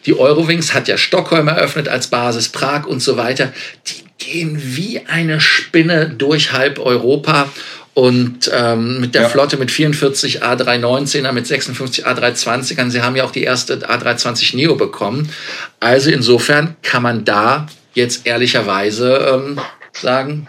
Die 0.05 0.17
Eurowings 0.17 0.73
hat 0.73 0.87
ja 0.87 0.97
Stockholm 0.97 1.47
eröffnet 1.47 1.87
als 1.89 2.07
Basis, 2.07 2.49
Prag 2.49 2.85
und 2.85 3.01
so 3.01 3.17
weiter. 3.17 3.53
Die 3.87 4.04
gehen 4.17 4.59
wie 4.61 5.01
eine 5.05 5.41
Spinne 5.41 6.09
durch 6.09 6.51
halb 6.51 6.79
Europa. 6.79 7.49
und 7.93 8.51
ähm, 8.53 8.99
mit 8.99 9.15
der 9.15 9.21
ja. 9.21 9.29
Flotte 9.29 9.55
mit 9.55 9.71
44 9.71 10.43
A319er, 10.43 11.31
mit 11.31 11.47
56 11.47 12.05
A320ern. 12.05 12.89
Sie 12.89 13.01
haben 13.01 13.15
ja 13.15 13.23
auch 13.23 13.31
die 13.31 13.43
erste 13.43 13.77
A320 13.77 14.53
Neo 14.57 14.75
bekommen. 14.75 15.31
Also 15.79 16.09
insofern 16.11 16.75
kann 16.81 17.03
man 17.03 17.23
da 17.23 17.67
jetzt 17.93 18.27
ehrlicherweise 18.27 19.15
ähm, 19.33 19.61
sagen, 19.93 20.47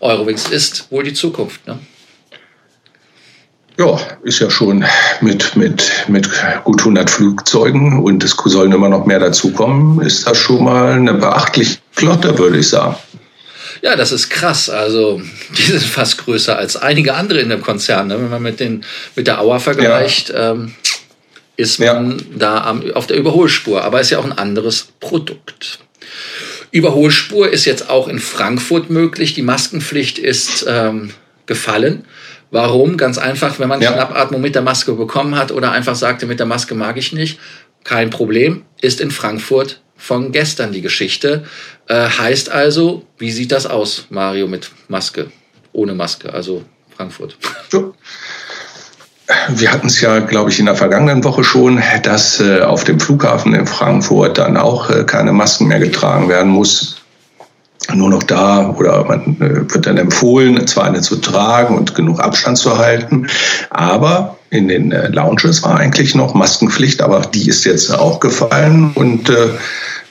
Eurowings 0.00 0.50
ist 0.50 0.90
wohl 0.90 1.04
die 1.04 1.14
Zukunft. 1.14 1.66
Ne? 1.66 1.78
Ja, 3.78 3.98
ist 4.22 4.38
ja 4.38 4.50
schon 4.50 4.84
mit, 5.20 5.56
mit, 5.56 6.04
mit 6.08 6.28
gut 6.64 6.80
100 6.80 7.08
Flugzeugen 7.08 8.02
und 8.02 8.22
es 8.22 8.36
sollen 8.44 8.72
immer 8.72 8.88
noch 8.88 9.06
mehr 9.06 9.18
dazukommen, 9.18 10.00
ist 10.04 10.26
das 10.26 10.36
schon 10.36 10.64
mal 10.64 10.92
eine 10.92 11.14
beachtliche 11.14 11.78
Flotte, 11.92 12.38
würde 12.38 12.58
ich 12.58 12.68
sagen. 12.68 12.96
Ja, 13.82 13.96
das 13.96 14.12
ist 14.12 14.30
krass. 14.30 14.70
Also, 14.70 15.20
die 15.56 15.62
sind 15.62 15.82
fast 15.82 16.18
größer 16.18 16.56
als 16.56 16.76
einige 16.76 17.14
andere 17.14 17.40
in 17.40 17.48
dem 17.48 17.62
Konzern. 17.62 18.08
Ne? 18.08 18.20
Wenn 18.20 18.30
man 18.30 18.42
mit, 18.42 18.60
den, 18.60 18.84
mit 19.16 19.26
der 19.26 19.40
Auer 19.40 19.58
vergleicht, 19.58 20.30
ja. 20.30 20.52
ähm, 20.52 20.74
ist 21.56 21.80
man 21.80 22.18
ja. 22.18 22.24
da 22.38 22.64
am, 22.64 22.90
auf 22.92 23.06
der 23.06 23.16
Überholspur. 23.16 23.82
Aber 23.82 24.00
ist 24.00 24.10
ja 24.10 24.18
auch 24.18 24.24
ein 24.24 24.36
anderes 24.38 24.88
Produkt. 25.00 25.80
Überholspur 26.70 27.50
ist 27.50 27.64
jetzt 27.64 27.90
auch 27.90 28.08
in 28.08 28.18
Frankfurt 28.18 28.88
möglich. 28.88 29.34
Die 29.34 29.42
Maskenpflicht 29.42 30.18
ist 30.18 30.64
ähm, 30.68 31.10
gefallen. 31.46 32.04
Warum? 32.52 32.98
Ganz 32.98 33.16
einfach, 33.16 33.58
wenn 33.58 33.68
man 33.68 33.80
ja. 33.80 33.92
Schnappatmung 33.92 34.42
mit 34.42 34.54
der 34.54 34.60
Maske 34.60 34.92
bekommen 34.92 35.36
hat 35.36 35.50
oder 35.50 35.72
einfach 35.72 35.96
sagte, 35.96 36.26
mit 36.26 36.38
der 36.38 36.46
Maske 36.46 36.74
mag 36.74 36.98
ich 36.98 37.14
nicht, 37.14 37.40
kein 37.82 38.10
Problem, 38.10 38.62
ist 38.82 39.00
in 39.00 39.10
Frankfurt 39.10 39.80
von 39.96 40.32
gestern 40.32 40.70
die 40.70 40.82
Geschichte. 40.82 41.44
Äh, 41.88 42.08
heißt 42.08 42.50
also, 42.50 43.06
wie 43.16 43.32
sieht 43.32 43.52
das 43.52 43.66
aus, 43.66 44.06
Mario, 44.10 44.46
mit 44.48 44.70
Maske? 44.88 45.32
Ohne 45.72 45.94
Maske, 45.94 46.32
also 46.32 46.62
Frankfurt. 46.94 47.38
Wir 49.48 49.72
hatten 49.72 49.86
es 49.86 50.02
ja, 50.02 50.18
glaube 50.18 50.50
ich, 50.50 50.58
in 50.58 50.66
der 50.66 50.74
vergangenen 50.74 51.24
Woche 51.24 51.44
schon, 51.44 51.82
dass 52.02 52.38
äh, 52.38 52.60
auf 52.60 52.84
dem 52.84 53.00
Flughafen 53.00 53.54
in 53.54 53.66
Frankfurt 53.66 54.36
dann 54.36 54.58
auch 54.58 54.90
äh, 54.90 55.04
keine 55.04 55.32
Masken 55.32 55.68
mehr 55.68 55.78
getragen 55.78 56.28
werden 56.28 56.52
muss. 56.52 57.01
Nur 57.92 58.10
noch 58.10 58.22
da 58.22 58.70
oder 58.70 59.04
man 59.04 59.36
äh, 59.40 59.72
wird 59.72 59.86
dann 59.86 59.98
empfohlen, 59.98 60.66
zwar 60.66 60.84
eine 60.84 61.00
zu 61.00 61.16
tragen 61.16 61.76
und 61.76 61.94
genug 61.94 62.20
Abstand 62.20 62.56
zu 62.58 62.78
halten, 62.78 63.26
aber 63.70 64.38
in 64.50 64.68
den 64.68 64.92
äh, 64.92 65.08
Lounges 65.08 65.62
war 65.62 65.78
eigentlich 65.78 66.14
noch 66.14 66.34
Maskenpflicht, 66.34 67.02
aber 67.02 67.22
die 67.22 67.48
ist 67.48 67.64
jetzt 67.64 67.92
auch 67.92 68.20
gefallen 68.20 68.92
und 68.94 69.28
äh, 69.30 69.48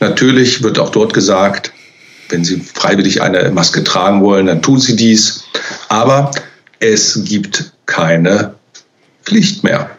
Natürlich 0.01 0.63
wird 0.63 0.79
auch 0.79 0.89
dort 0.89 1.13
gesagt, 1.13 1.71
wenn 2.29 2.43
Sie 2.43 2.59
freiwillig 2.59 3.21
eine 3.21 3.51
Maske 3.51 3.83
tragen 3.83 4.21
wollen, 4.23 4.47
dann 4.47 4.63
tun 4.63 4.79
Sie 4.79 4.95
dies. 4.95 5.43
Aber 5.89 6.31
es 6.79 7.23
gibt 7.23 7.71
keine 7.85 8.55
Pflicht 9.23 9.63
mehr. 9.63 9.91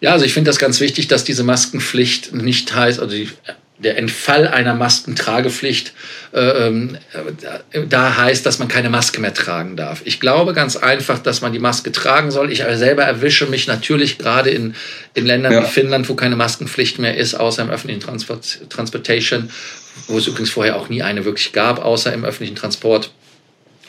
Ja, 0.00 0.12
also 0.12 0.24
ich 0.24 0.32
finde 0.32 0.48
das 0.48 0.58
ganz 0.58 0.80
wichtig, 0.80 1.06
dass 1.08 1.24
diese 1.24 1.44
Maskenpflicht 1.44 2.32
nicht 2.34 2.74
heißt, 2.74 2.98
also 2.98 3.14
die 3.14 3.28
der 3.78 3.98
Entfall 3.98 4.48
einer 4.48 4.74
Maskentragepflicht 4.74 5.92
äh, 6.32 6.40
ähm, 6.66 6.96
äh, 7.72 7.86
da 7.86 8.16
heißt, 8.16 8.46
dass 8.46 8.58
man 8.58 8.68
keine 8.68 8.88
Maske 8.88 9.20
mehr 9.20 9.34
tragen 9.34 9.76
darf. 9.76 10.00
Ich 10.04 10.18
glaube 10.18 10.54
ganz 10.54 10.76
einfach, 10.76 11.18
dass 11.18 11.42
man 11.42 11.52
die 11.52 11.58
Maske 11.58 11.92
tragen 11.92 12.30
soll. 12.30 12.50
Ich 12.50 12.64
selber 12.74 13.02
erwische 13.04 13.46
mich 13.46 13.66
natürlich 13.66 14.18
gerade 14.18 14.50
in, 14.50 14.74
in 15.14 15.26
Ländern 15.26 15.52
ja. 15.52 15.62
wie 15.62 15.66
Finnland, 15.66 16.08
wo 16.08 16.14
keine 16.14 16.36
Maskenpflicht 16.36 16.98
mehr 16.98 17.16
ist, 17.16 17.34
außer 17.34 17.62
im 17.62 17.70
öffentlichen 17.70 18.00
Transport, 18.00 18.60
Transportation, 18.70 19.50
wo 20.08 20.18
es 20.18 20.26
übrigens 20.26 20.50
vorher 20.50 20.76
auch 20.76 20.88
nie 20.88 21.02
eine 21.02 21.24
wirklich 21.24 21.52
gab, 21.52 21.84
außer 21.84 22.12
im 22.12 22.24
öffentlichen 22.24 22.56
Transport 22.56 23.10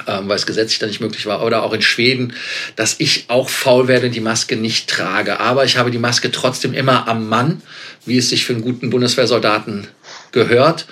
weil 0.05 0.35
es 0.35 0.45
gesetzlich 0.45 0.79
dann 0.79 0.89
nicht 0.89 1.01
möglich 1.01 1.25
war, 1.25 1.43
oder 1.43 1.63
auch 1.63 1.73
in 1.73 1.81
Schweden, 1.81 2.33
dass 2.75 2.95
ich 2.99 3.25
auch 3.27 3.49
faul 3.49 3.87
werde, 3.87 4.09
die 4.09 4.21
Maske 4.21 4.55
nicht 4.55 4.89
trage. 4.89 5.39
Aber 5.39 5.65
ich 5.65 5.77
habe 5.77 5.91
die 5.91 5.97
Maske 5.97 6.31
trotzdem 6.31 6.73
immer 6.73 7.07
am 7.07 7.27
Mann, 7.27 7.61
wie 8.05 8.17
es 8.17 8.29
sich 8.29 8.45
für 8.45 8.53
einen 8.53 8.61
guten 8.61 8.89
Bundeswehrsoldaten 8.89 9.87
gehört 10.31 10.87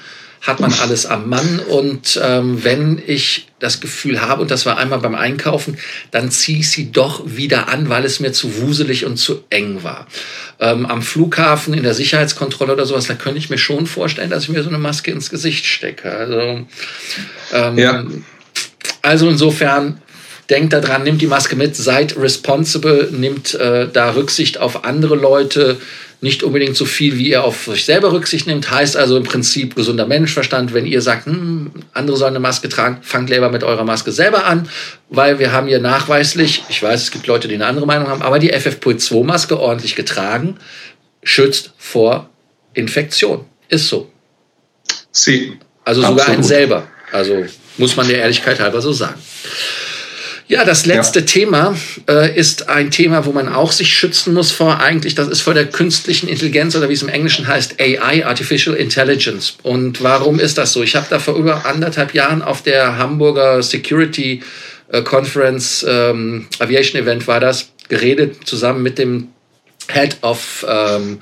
hat 0.46 0.60
man 0.60 0.74
alles 0.74 1.06
am 1.06 1.28
Mann. 1.30 1.60
Und 1.60 2.20
ähm, 2.24 2.64
wenn 2.64 3.02
ich 3.06 3.48
das 3.60 3.82
Gefühl 3.82 4.22
habe, 4.22 4.42
und 4.42 4.52
das 4.52 4.66
war 4.66 4.78
einmal 4.78 5.00
beim 5.00 5.16
Einkaufen, 5.16 5.78
dann 6.12 6.30
ziehe 6.30 6.60
ich 6.60 6.70
sie 6.70 6.92
doch 6.92 7.24
wieder 7.26 7.68
an, 7.70 7.90
weil 7.90 8.06
es 8.06 8.20
mir 8.20 8.32
zu 8.32 8.62
wuselig 8.62 9.06
und 9.06 9.18
zu 9.18 9.44
eng 9.50 9.84
war. 9.84 10.08
Ähm, 10.60 10.86
am 10.86 11.02
Flughafen, 11.02 11.74
in 11.74 11.84
der 11.84 11.94
Sicherheitskontrolle 11.94 12.74
oder 12.74 12.86
sowas, 12.86 13.08
da 13.08 13.16
könnte 13.16 13.40
ich 13.40 13.50
mir 13.50 13.58
schon 13.58 13.88
vorstellen, 13.88 14.30
dass 14.30 14.44
ich 14.44 14.50
mir 14.50 14.62
so 14.62 14.70
eine 14.70 14.78
Maske 14.78 15.12
ins 15.12 15.30
Gesicht 15.30 15.66
stecke. 15.66 16.12
Also, 16.12 16.66
ähm, 17.54 17.78
ja. 17.78 18.06
Also 19.02 19.30
insofern 19.30 20.02
denkt 20.50 20.74
daran, 20.74 21.04
nimmt 21.04 21.22
die 21.22 21.28
Maske 21.28 21.56
mit, 21.56 21.76
seid 21.76 22.18
responsible, 22.18 23.10
nimmt 23.12 23.56
äh, 23.56 23.88
da 23.92 24.12
Rücksicht 24.12 24.60
auf 24.60 24.84
andere 24.84 25.16
Leute, 25.16 25.78
nicht 26.22 26.44
unbedingt 26.44 26.76
so 26.76 26.86
viel, 26.86 27.18
wie 27.18 27.30
ihr 27.30 27.44
auf 27.44 27.68
euch 27.68 27.86
selber 27.86 28.12
Rücksicht 28.12 28.48
nimmt. 28.48 28.72
Heißt 28.72 28.98
also 28.98 29.18
im 29.18 29.24
Prinzip 29.24 29.76
gesunder 29.76 30.08
Menschenverstand, 30.08 30.74
wenn 30.74 30.86
ihr 30.86 31.02
sagt, 31.02 31.26
hm, 31.26 31.72
andere 31.94 32.18
sollen 32.18 32.32
eine 32.32 32.40
Maske 32.40 32.70
tragen, 32.70 33.00
fangt 33.02 33.30
lieber 33.30 33.50
mit 33.50 33.64
eurer 33.64 33.84
Maske 33.84 34.12
selber 34.12 34.46
an, 34.46 34.70
weil 35.10 35.40
wir 35.40 35.52
haben 35.52 35.68
hier 35.68 35.80
nachweislich, 35.80 36.64
ich 36.70 36.82
weiß, 36.82 37.04
es 37.04 37.12
gibt 37.12 37.28
Leute, 37.28 37.48
die 37.48 37.56
eine 37.56 37.66
andere 37.68 37.86
Meinung 37.86 38.08
haben, 38.08 38.22
aber 38.22 38.40
die 38.40 38.54
FFP2-Maske 38.54 39.60
ordentlich 39.60 39.96
getragen, 39.96 40.58
schützt 41.24 41.74
vor 41.78 42.30
Infektion. 42.74 43.46
Ist 43.70 43.88
so. 43.90 44.12
Sie. 45.12 45.58
Also 45.84 46.02
sogar 46.02 46.14
Absolut. 46.14 46.34
einen 46.34 46.44
selber. 46.44 46.88
Also 47.12 47.46
muss 47.78 47.96
man 47.96 48.08
der 48.08 48.20
Ehrlichkeit 48.20 48.60
halber 48.60 48.82
so 48.82 48.94
sagen. 48.94 49.20
Ja, 50.48 50.64
das 50.64 50.86
letzte 50.86 51.22
ja. 51.22 51.26
Thema 51.26 51.76
äh, 52.08 52.38
ist 52.38 52.70
ein 52.70 52.92
Thema, 52.92 53.26
wo 53.26 53.32
man 53.32 53.50
auch 53.50 53.72
sich 53.72 53.92
schützen 53.92 54.36
muss 54.36 54.52
vor 54.52 54.80
eigentlich, 54.80 55.16
das 55.16 55.28
ist 55.28 55.42
vor 55.42 55.56
der 55.56 55.66
künstlichen 55.66 56.28
Intelligenz 56.28 56.76
oder 56.76 56.88
wie 56.88 56.94
es 56.94 57.02
im 57.02 57.10
Englischen 57.10 57.48
heißt, 57.48 57.82
AI, 57.82 58.26
Artificial 58.26 58.76
Intelligence. 58.76 59.58
Und 59.64 60.04
warum 60.04 60.40
ist 60.40 60.60
das 60.60 60.72
so? 60.72 60.84
Ich 60.84 60.96
habe 60.96 61.08
da 61.10 61.18
vor 61.18 61.36
über 61.36 61.66
anderthalb 61.66 62.14
Jahren 62.14 62.44
auf 62.44 62.62
der 62.62 63.00
Hamburger 63.00 63.64
Security 63.64 64.44
äh, 64.92 65.02
Conference, 65.02 65.84
ähm, 65.88 66.48
Aviation 66.60 67.02
Event 67.02 67.28
war 67.28 67.40
das, 67.40 67.72
geredet, 67.90 68.48
zusammen 68.48 68.84
mit 68.84 69.00
dem 69.00 69.30
Head 69.92 70.18
of, 70.22 70.64
ähm, 70.68 71.22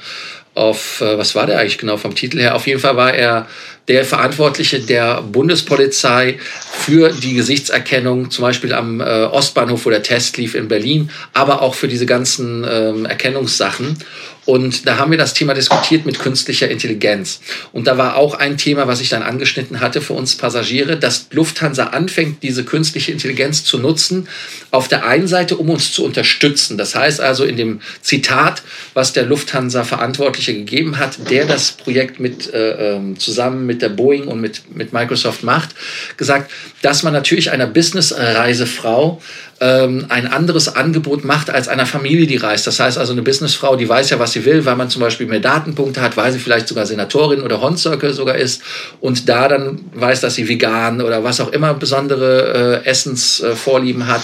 of 0.54 1.00
äh, 1.00 1.18
was 1.18 1.34
war 1.34 1.46
der 1.46 1.60
eigentlich 1.60 1.78
genau 1.78 1.96
vom 1.96 2.14
Titel 2.14 2.40
her? 2.40 2.56
Auf 2.56 2.68
jeden 2.68 2.80
Fall 2.80 2.98
war 2.98 3.14
er 3.14 3.48
der 3.88 4.06
Verantwortliche 4.06 4.80
der 4.80 5.22
Bundespolizei 5.22 6.38
für 6.72 7.10
die 7.10 7.34
Gesichtserkennung, 7.34 8.32
zum 8.32 8.44
Beispiel 8.44 8.74
am 8.74 9.02
äh, 9.02 9.04
Ostbahnhof, 9.04 9.86
wo 9.86 9.90
der 9.90 10.04
Test 10.04 10.38
lief 10.38 10.56
in 10.56 10.68
Berlin, 10.68 11.10
aber 11.34 11.62
auch 11.62 11.76
für 11.76 11.88
diese 11.88 12.06
ganzen 12.06 12.66
ähm, 12.70 13.06
Erkennungssachen. 13.06 13.98
Und 14.46 14.88
da 14.88 14.98
haben 14.98 15.12
wir 15.12 15.18
das 15.18 15.34
Thema 15.34 15.54
diskutiert 15.54 16.06
mit 16.06 16.20
künstlicher 16.20 16.70
Intelligenz. 16.70 17.40
Und 17.72 17.88
da 17.88 17.98
war 17.98 18.18
auch 18.18 18.34
ein 18.34 18.58
Thema, 18.58 18.88
was 18.88 19.00
ich 19.00 19.08
dann 19.10 19.24
angeschnitten 19.24 19.80
hatte 19.80 20.02
für 20.02 20.14
uns 20.14 20.36
Passagiere, 20.36 20.98
dass 20.98 21.28
Lufthansa 21.32 21.86
anfängt, 21.88 22.44
diese 22.44 22.66
künstliche 22.66 23.12
Intelligenz 23.12 23.64
zu 23.64 23.78
nutzen. 23.78 24.28
Auf 24.72 24.90
der 24.90 25.06
einen 25.06 25.28
Seite, 25.28 25.56
um 25.56 25.70
uns 25.70 25.94
zu 25.94 26.04
unterstützen. 26.04 26.78
Das 26.78 26.94
heißt 26.94 27.22
also 27.22 27.46
in 27.46 27.56
dem 27.56 27.80
Zitat, 28.02 28.64
was 28.94 29.14
der 29.14 29.24
Lufthansa-Verantwortliche 29.24 30.54
gegeben 30.54 30.98
hat, 30.98 31.30
der 31.30 31.46
das 31.46 31.72
Projekt 31.72 32.20
mit 32.20 32.54
äh, 32.54 32.96
ähm, 32.96 33.18
zusammen 33.18 33.66
mit 33.66 33.73
der 33.82 33.90
Boeing 33.90 34.28
und 34.28 34.42
mit, 34.42 34.76
mit 34.76 34.94
Microsoft 34.94 35.44
macht, 35.44 35.70
gesagt, 36.18 36.52
dass 36.82 37.04
man 37.04 37.14
natürlich 37.14 37.52
einer 37.52 37.68
Business-Reisefrau 37.68 39.22
ähm, 39.64 40.06
ein 40.10 40.28
anderes 40.28 40.76
Angebot 40.76 41.24
macht 41.24 41.50
als 41.50 41.70
einer 41.70 41.86
Familie, 41.86 42.28
die 42.28 42.36
reist. 42.36 42.68
Das 42.68 42.82
heißt 42.82 42.98
also 42.98 43.14
eine 43.14 43.22
Businessfrau, 43.22 43.78
die 43.78 43.88
weiß 43.88 44.10
ja, 44.10 44.20
was 44.20 44.34
sie 44.34 44.44
will, 44.44 44.66
weil 44.66 44.76
man 44.76 44.90
zum 44.90 45.02
Beispiel 45.02 45.26
mehr 45.26 45.40
Datenpunkte 45.40 46.02
hat, 46.02 46.18
weil 46.18 46.34
sie 46.34 46.40
vielleicht 46.40 46.68
sogar 46.68 46.86
Senatorin 46.86 47.42
oder 47.42 47.62
Horn-Circle 47.62 48.14
sogar 48.14 48.36
ist 48.36 48.62
und 49.00 49.30
da 49.30 49.48
dann 49.48 49.80
weiß, 49.94 50.20
dass 50.20 50.36
sie 50.36 50.50
vegan 50.50 51.02
oder 51.02 51.24
was 51.24 51.40
auch 51.40 51.50
immer 51.54 51.74
besondere 51.76 52.82
äh, 52.84 52.90
Essensvorlieben 52.90 54.02
äh, 54.02 54.06
hat. 54.06 54.22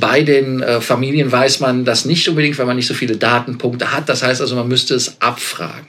Bei 0.00 0.22
den 0.22 0.60
äh, 0.60 0.80
Familien 0.80 1.30
weiß 1.30 1.60
man 1.60 1.84
das 1.84 2.04
nicht 2.04 2.28
unbedingt, 2.28 2.58
weil 2.58 2.66
man 2.66 2.76
nicht 2.76 2.88
so 2.88 2.94
viele 2.94 3.16
Datenpunkte 3.16 3.92
hat. 3.92 4.08
Das 4.08 4.24
heißt 4.24 4.40
also, 4.40 4.56
man 4.56 4.66
müsste 4.66 4.96
es 4.96 5.20
abfragen. 5.20 5.86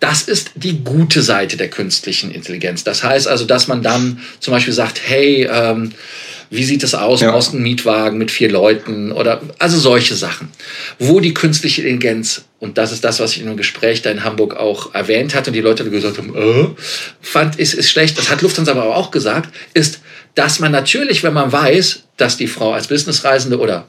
Das 0.00 0.22
ist 0.22 0.50
die 0.56 0.82
gute 0.82 1.22
Seite 1.22 1.56
der 1.56 1.68
künstlichen 1.68 2.32
Intelligenz. 2.32 2.82
Das 2.82 3.04
heißt 3.04 3.28
also, 3.28 3.44
dass 3.44 3.68
man 3.68 3.82
dann 3.82 4.20
zum 4.40 4.52
Beispiel 4.52 4.74
sagt, 4.74 5.00
hey, 5.04 5.48
ähm, 5.48 5.92
wie 6.52 6.64
sieht 6.64 6.82
es 6.82 6.94
aus? 6.94 7.22
Ja. 7.22 7.30
Brauchst 7.30 7.54
einen 7.54 7.62
Mietwagen 7.62 8.18
mit 8.18 8.30
vier 8.30 8.50
Leuten 8.50 9.10
oder 9.10 9.40
also 9.58 9.78
solche 9.78 10.14
Sachen. 10.14 10.50
Wo 10.98 11.18
die 11.18 11.32
künstliche 11.32 11.80
Intelligenz, 11.80 12.44
und 12.58 12.76
das 12.76 12.92
ist 12.92 13.04
das, 13.04 13.20
was 13.20 13.32
ich 13.32 13.40
in 13.40 13.48
einem 13.48 13.56
Gespräch 13.56 14.02
da 14.02 14.10
in 14.10 14.22
Hamburg 14.22 14.56
auch 14.56 14.94
erwähnt 14.94 15.34
hatte 15.34 15.48
und 15.50 15.54
die 15.54 15.62
Leute 15.62 15.88
gesagt 15.88 16.18
haben, 16.18 16.36
äh, 16.36 16.68
fand, 17.22 17.58
ist, 17.58 17.72
ist 17.72 17.90
schlecht, 17.90 18.18
das 18.18 18.28
hat 18.28 18.42
Lufthansa 18.42 18.72
aber 18.72 18.96
auch 18.96 19.10
gesagt, 19.10 19.48
ist, 19.72 20.00
dass 20.34 20.60
man 20.60 20.72
natürlich, 20.72 21.22
wenn 21.22 21.32
man 21.32 21.50
weiß, 21.50 22.02
dass 22.18 22.36
die 22.36 22.46
Frau 22.46 22.72
als 22.72 22.86
Businessreisende 22.86 23.58
oder 23.58 23.86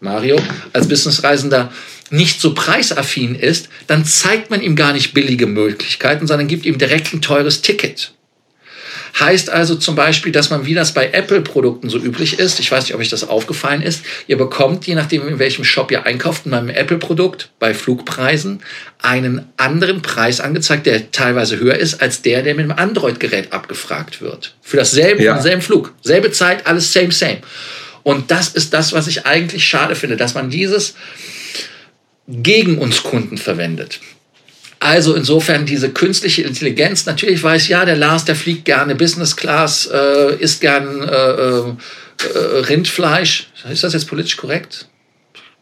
Mario 0.00 0.36
als 0.72 0.88
Businessreisender 0.88 1.72
nicht 2.10 2.40
so 2.40 2.54
preisaffin 2.54 3.34
ist, 3.36 3.68
dann 3.86 4.04
zeigt 4.04 4.50
man 4.50 4.62
ihm 4.62 4.74
gar 4.74 4.92
nicht 4.92 5.14
billige 5.14 5.46
Möglichkeiten, 5.46 6.26
sondern 6.26 6.48
gibt 6.48 6.66
ihm 6.66 6.78
direkt 6.78 7.12
ein 7.12 7.22
teures 7.22 7.62
Ticket. 7.62 8.12
Heißt 9.18 9.48
also 9.48 9.76
zum 9.76 9.94
Beispiel, 9.94 10.30
dass 10.30 10.50
man, 10.50 10.66
wie 10.66 10.74
das 10.74 10.92
bei 10.92 11.10
Apple-Produkten 11.10 11.88
so 11.88 11.98
üblich 11.98 12.38
ist, 12.38 12.60
ich 12.60 12.70
weiß 12.70 12.84
nicht, 12.84 12.94
ob 12.94 13.00
euch 13.00 13.08
das 13.08 13.26
aufgefallen 13.26 13.80
ist, 13.80 14.04
ihr 14.26 14.36
bekommt, 14.36 14.86
je 14.86 14.94
nachdem, 14.94 15.26
in 15.26 15.38
welchem 15.38 15.64
Shop 15.64 15.90
ihr 15.90 16.04
einkauft, 16.04 16.42
in 16.44 16.50
meinem 16.50 16.68
Apple-Produkt 16.68 17.48
bei 17.58 17.72
Flugpreisen 17.72 18.60
einen 19.00 19.46
anderen 19.56 20.02
Preis 20.02 20.40
angezeigt, 20.40 20.84
der 20.84 21.10
teilweise 21.12 21.58
höher 21.58 21.76
ist 21.76 22.02
als 22.02 22.20
der, 22.20 22.42
der 22.42 22.54
mit 22.54 22.66
dem 22.66 22.72
Android-Gerät 22.72 23.54
abgefragt 23.54 24.20
wird. 24.20 24.54
Für 24.60 24.76
dasselbe, 24.76 25.22
ja. 25.22 25.32
denselben 25.32 25.62
Flug. 25.62 25.94
Selbe 26.02 26.30
Zeit, 26.30 26.66
alles 26.66 26.92
same, 26.92 27.12
same. 27.12 27.38
Und 28.02 28.30
das 28.30 28.48
ist 28.48 28.74
das, 28.74 28.92
was 28.92 29.08
ich 29.08 29.24
eigentlich 29.24 29.64
schade 29.64 29.94
finde, 29.94 30.16
dass 30.16 30.34
man 30.34 30.50
dieses 30.50 30.94
gegen 32.28 32.78
uns 32.78 33.02
Kunden 33.02 33.38
verwendet. 33.38 34.00
Also 34.86 35.14
insofern 35.14 35.66
diese 35.66 35.90
künstliche 35.90 36.42
Intelligenz, 36.42 37.06
natürlich 37.06 37.42
weiß 37.42 37.68
ja, 37.68 37.84
der 37.84 37.96
Lars, 37.96 38.24
der 38.24 38.36
fliegt 38.36 38.64
gerne 38.64 38.94
Business 38.94 39.36
Class, 39.36 39.86
äh, 39.92 40.36
isst 40.36 40.60
gern 40.60 41.02
äh, 41.02 41.12
äh, 41.12 41.74
Rindfleisch. 42.68 43.48
Ist 43.68 43.82
das 43.82 43.94
jetzt 43.94 44.06
politisch 44.06 44.36
korrekt? 44.36 44.86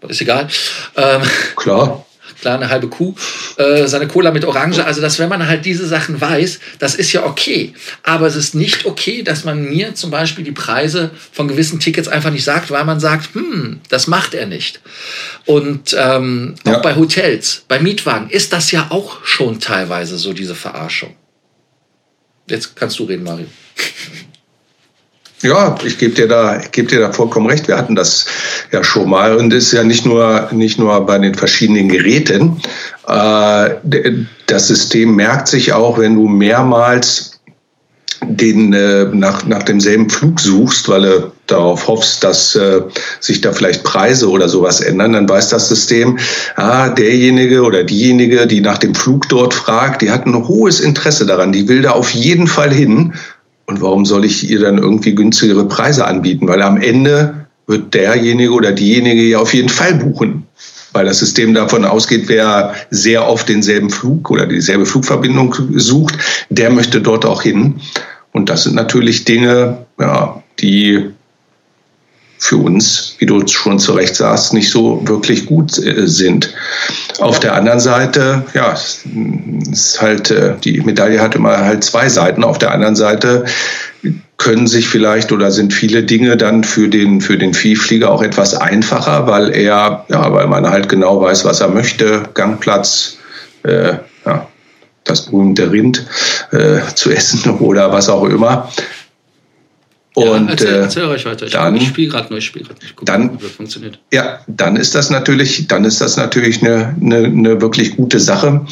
Ist 0.07 0.21
egal. 0.21 0.49
Ähm, 0.97 1.23
Klar 1.57 2.05
klar, 2.41 2.57
eine 2.57 2.71
halbe 2.71 2.89
Kuh, 2.89 3.15
äh, 3.57 3.87
seine 3.87 4.09
Cola 4.09 4.31
mit 4.31 4.45
Orange. 4.45 4.85
Also, 4.85 5.01
dass 5.01 5.19
wenn 5.19 5.29
man 5.29 5.47
halt 5.47 5.65
diese 5.65 5.87
Sachen 5.87 6.21
weiß, 6.21 6.61
das 6.79 6.95
ist 6.95 7.13
ja 7.13 7.25
okay. 7.25 7.75
Aber 8.03 8.27
es 8.27 8.37
ist 8.37 8.55
nicht 8.55 8.85
okay, 8.87 9.23
dass 9.23 9.45
man 9.45 9.65
mir 9.65 9.95
zum 9.95 10.11
Beispiel 10.11 10.45
die 10.45 10.53
Preise 10.53 11.11
von 11.33 11.49
gewissen 11.49 11.81
Tickets 11.81 12.09
einfach 12.09 12.31
nicht 12.31 12.45
sagt, 12.45 12.71
weil 12.71 12.85
man 12.85 13.01
sagt, 13.01 13.35
hm, 13.35 13.81
das 13.89 14.07
macht 14.07 14.35
er 14.35 14.47
nicht. 14.47 14.81
Und 15.47 15.97
ähm, 15.99 16.55
auch 16.65 16.73
ja. 16.73 16.79
bei 16.79 16.97
Hotels, 16.97 17.65
bei 17.69 17.79
Mietwagen 17.79 18.31
ist 18.31 18.53
das 18.53 18.71
ja 18.71 18.87
auch 18.91 19.25
schon 19.25 19.61
teilweise 19.61 20.19
so, 20.19 20.33
diese 20.33 20.55
Verarschung. 20.55 21.15
Jetzt 22.49 22.77
kannst 22.77 22.99
du 22.99 23.05
reden, 23.05 23.25
Mario. 23.25 23.47
Ja, 25.45 25.75
ich 25.85 25.99
gebe 25.99 26.15
dir 26.15 26.27
da, 26.27 26.59
ich 26.59 26.73
gebe 26.73 26.89
dir 26.89 27.01
da 27.01 27.13
vollkommen 27.13 27.47
recht. 27.47 27.69
Wir 27.69 27.77
hatten 27.77 27.95
das 27.95 28.25
ja 28.73 28.83
schon 28.83 29.11
mal 29.11 29.37
und 29.37 29.53
es 29.53 29.67
ist 29.67 29.73
ja 29.73 29.85
nicht 29.85 30.07
nur 30.07 30.49
nicht 30.53 30.79
nur 30.79 30.99
bei 31.05 31.19
den 31.19 31.35
verschiedenen 31.35 31.91
Geräten. 31.91 32.63
Äh, 33.07 33.71
das 34.47 34.69
System 34.69 35.15
merkt 35.15 35.49
sich 35.49 35.75
auch, 35.75 35.99
wenn 35.99 36.15
du 36.15 36.29
mehrmals 36.29 37.35
den 38.27 38.73
äh, 38.73 39.05
nach, 39.13 39.45
nach 39.45 39.63
demselben 39.65 40.09
Flug 40.09 40.41
suchst, 40.41 40.89
weil 40.89 41.03
du 41.03 41.33
darauf 41.47 41.89
hoffst, 41.89 42.25
dass 42.25 42.57
äh, 42.57 42.81
sich 43.21 43.43
da 43.43 43.53
vielleicht 43.53 43.85
Preise 43.85 44.31
oder 44.31 44.49
sowas 44.49 44.81
ändern, 44.81 45.13
dann 45.13 45.29
weiß 45.29 45.51
das 45.51 45.69
System, 45.69 46.19
ah, 46.57 46.89
derjenige 46.89 47.63
oder 47.63 47.85
diejenige, 47.85 48.47
die 48.47 48.63
nach 48.63 48.79
dem 48.79 48.95
Flug 48.95 49.29
dort 49.29 49.53
fragt, 49.53 50.01
die 50.01 50.11
hat 50.11 50.25
ein 50.25 50.49
hohes 50.49 50.81
Interesse 50.81 51.27
daran, 51.27 51.53
die 51.53 51.69
will 51.69 51.83
da 51.83 51.91
auf 51.91 52.11
jeden 52.11 52.47
Fall 52.47 52.73
hin 52.73 53.13
und 53.67 53.81
warum 53.81 54.05
soll 54.05 54.25
ich 54.25 54.49
ihr 54.49 54.61
dann 54.61 54.79
irgendwie 54.79 55.15
günstigere 55.15 55.67
Preise 55.67 56.07
anbieten? 56.07 56.49
Weil 56.49 56.63
am 56.63 56.81
Ende 56.81 57.47
wird 57.67 57.95
derjenige 57.95 58.53
oder 58.53 58.73
diejenige 58.73 59.23
ja 59.23 59.39
auf 59.39 59.55
jeden 59.55 59.71
Fall 59.71 59.95
buchen. 59.95 60.47
Weil 60.93 61.07
das 61.07 61.19
System 61.19 61.55
davon 61.55 61.85
ausgeht, 61.85 62.25
wer 62.29 62.75
sehr 62.91 63.27
oft 63.27 63.49
denselben 63.49 63.91
Flug 63.91 64.31
oder 64.31 64.47
dieselbe 64.47 64.87
Flugverbindung 64.87 65.55
sucht, 65.73 66.17
der 66.51 66.71
möchte 66.71 67.01
dort 67.01 67.25
auch 67.25 67.43
hin. 67.43 67.81
Und 68.33 68.49
das 68.49 68.65
sind 68.65 68.75
natürlich 68.77 69.25
Dinge, 69.25 69.87
ja, 69.99 70.43
die 70.61 71.11
für 72.45 72.59
uns, 72.59 73.17
wie 73.19 73.25
du 73.25 73.47
schon 73.49 73.79
zu 73.79 73.93
Recht 73.93 74.15
sagst, 74.17 74.53
nicht 74.53 74.71
so 74.71 75.01
wirklich 75.09 75.47
gut 75.47 75.79
äh, 75.79 76.07
sind. 76.07 76.53
Auf 77.19 77.41
der 77.41 77.55
anderen 77.55 77.81
Seite, 77.81 78.45
ja, 78.53 78.77
ist 79.73 80.03
halt, 80.03 80.31
äh, 80.31 80.55
die 80.63 80.79
Medaille 80.83 81.23
hat 81.23 81.35
immer 81.35 81.57
halt 81.57 81.85
zwei 81.85 82.07
Seiten. 82.11 82.45
Auf 82.45 82.59
der 82.59 82.73
anderen 82.73 82.97
Seite 82.97 83.47
können 84.37 84.67
sich 84.67 84.89
vielleicht 84.89 85.33
oder 85.33 85.51
sind 85.51 85.73
viele 85.73 86.03
Dinge 86.03 86.37
dann 86.37 86.65
für 86.65 86.89
den, 86.89 87.23
für 87.23 87.39
den 87.39 87.55
Viehflieger 87.55 88.11
auch 88.11 88.23
etwas 88.23 88.55
einfacher, 88.55 89.27
weil 89.27 89.57
er, 89.57 90.05
ja, 90.11 90.31
weil 90.31 90.47
man 90.47 90.69
halt 90.69 90.91
genau 90.91 91.23
weiß, 91.23 91.47
was 91.47 91.63
er 91.63 91.69
möchte, 91.69 92.25
Gangplatz, 92.35 93.17
äh, 93.63 93.95
ja, 94.27 94.47
das 95.05 95.23
berühmte 95.23 95.73
Rind 95.73 96.05
äh, 96.51 96.81
zu 96.95 97.11
essen 97.11 97.51
oder 97.59 97.91
was 97.91 98.11
auch 98.11 98.25
immer. 98.25 98.71
Und 100.15 100.47
ja, 100.47 100.51
erzähl, 100.51 100.75
erzähl 100.75 101.05
euch 101.07 101.27
weiter. 101.27 101.47
Ich, 101.47 101.53
dann, 101.53 101.77
ich 101.77 101.89
spiele 101.89 102.09
gerade 102.09 102.29
nur, 102.29 102.39
ich 102.39 102.45
spiele 102.45 102.65
gerade 102.67 102.81
nicht. 102.81 102.95
Guck 102.95 103.07
dann, 103.07 103.37
das 103.37 103.51
funktioniert. 103.51 103.99
Ja, 104.13 104.41
dann 104.47 104.77
ist 104.77 104.95
das 104.95 105.11
natürlich, 105.11 105.67
dann 105.67 105.85
ist 105.85 106.01
das 106.01 106.17
natürlich 106.17 106.63
eine, 106.63 106.95
eine, 107.01 107.25
eine 107.25 107.61
wirklich 107.61 107.97
gute 107.97 108.21
Sache. 108.21 108.65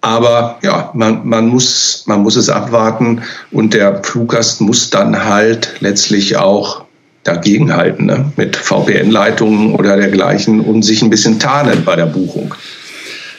Aber 0.00 0.58
ja, 0.62 0.90
man, 0.94 1.26
man, 1.28 1.48
muss, 1.48 2.04
man 2.06 2.22
muss 2.22 2.34
es 2.34 2.48
abwarten 2.48 3.22
und 3.52 3.74
der 3.74 4.02
Fluggast 4.02 4.60
muss 4.60 4.90
dann 4.90 5.24
halt 5.24 5.76
letztlich 5.80 6.36
auch 6.36 6.84
dagegenhalten 7.22 8.06
ne? 8.06 8.32
mit 8.36 8.56
VPN-Leitungen 8.56 9.74
oder 9.74 9.96
dergleichen 9.96 10.60
und 10.60 10.82
sich 10.82 11.02
ein 11.02 11.10
bisschen 11.10 11.38
tarnen 11.38 11.84
bei 11.84 11.96
der 11.96 12.06
Buchung. 12.06 12.54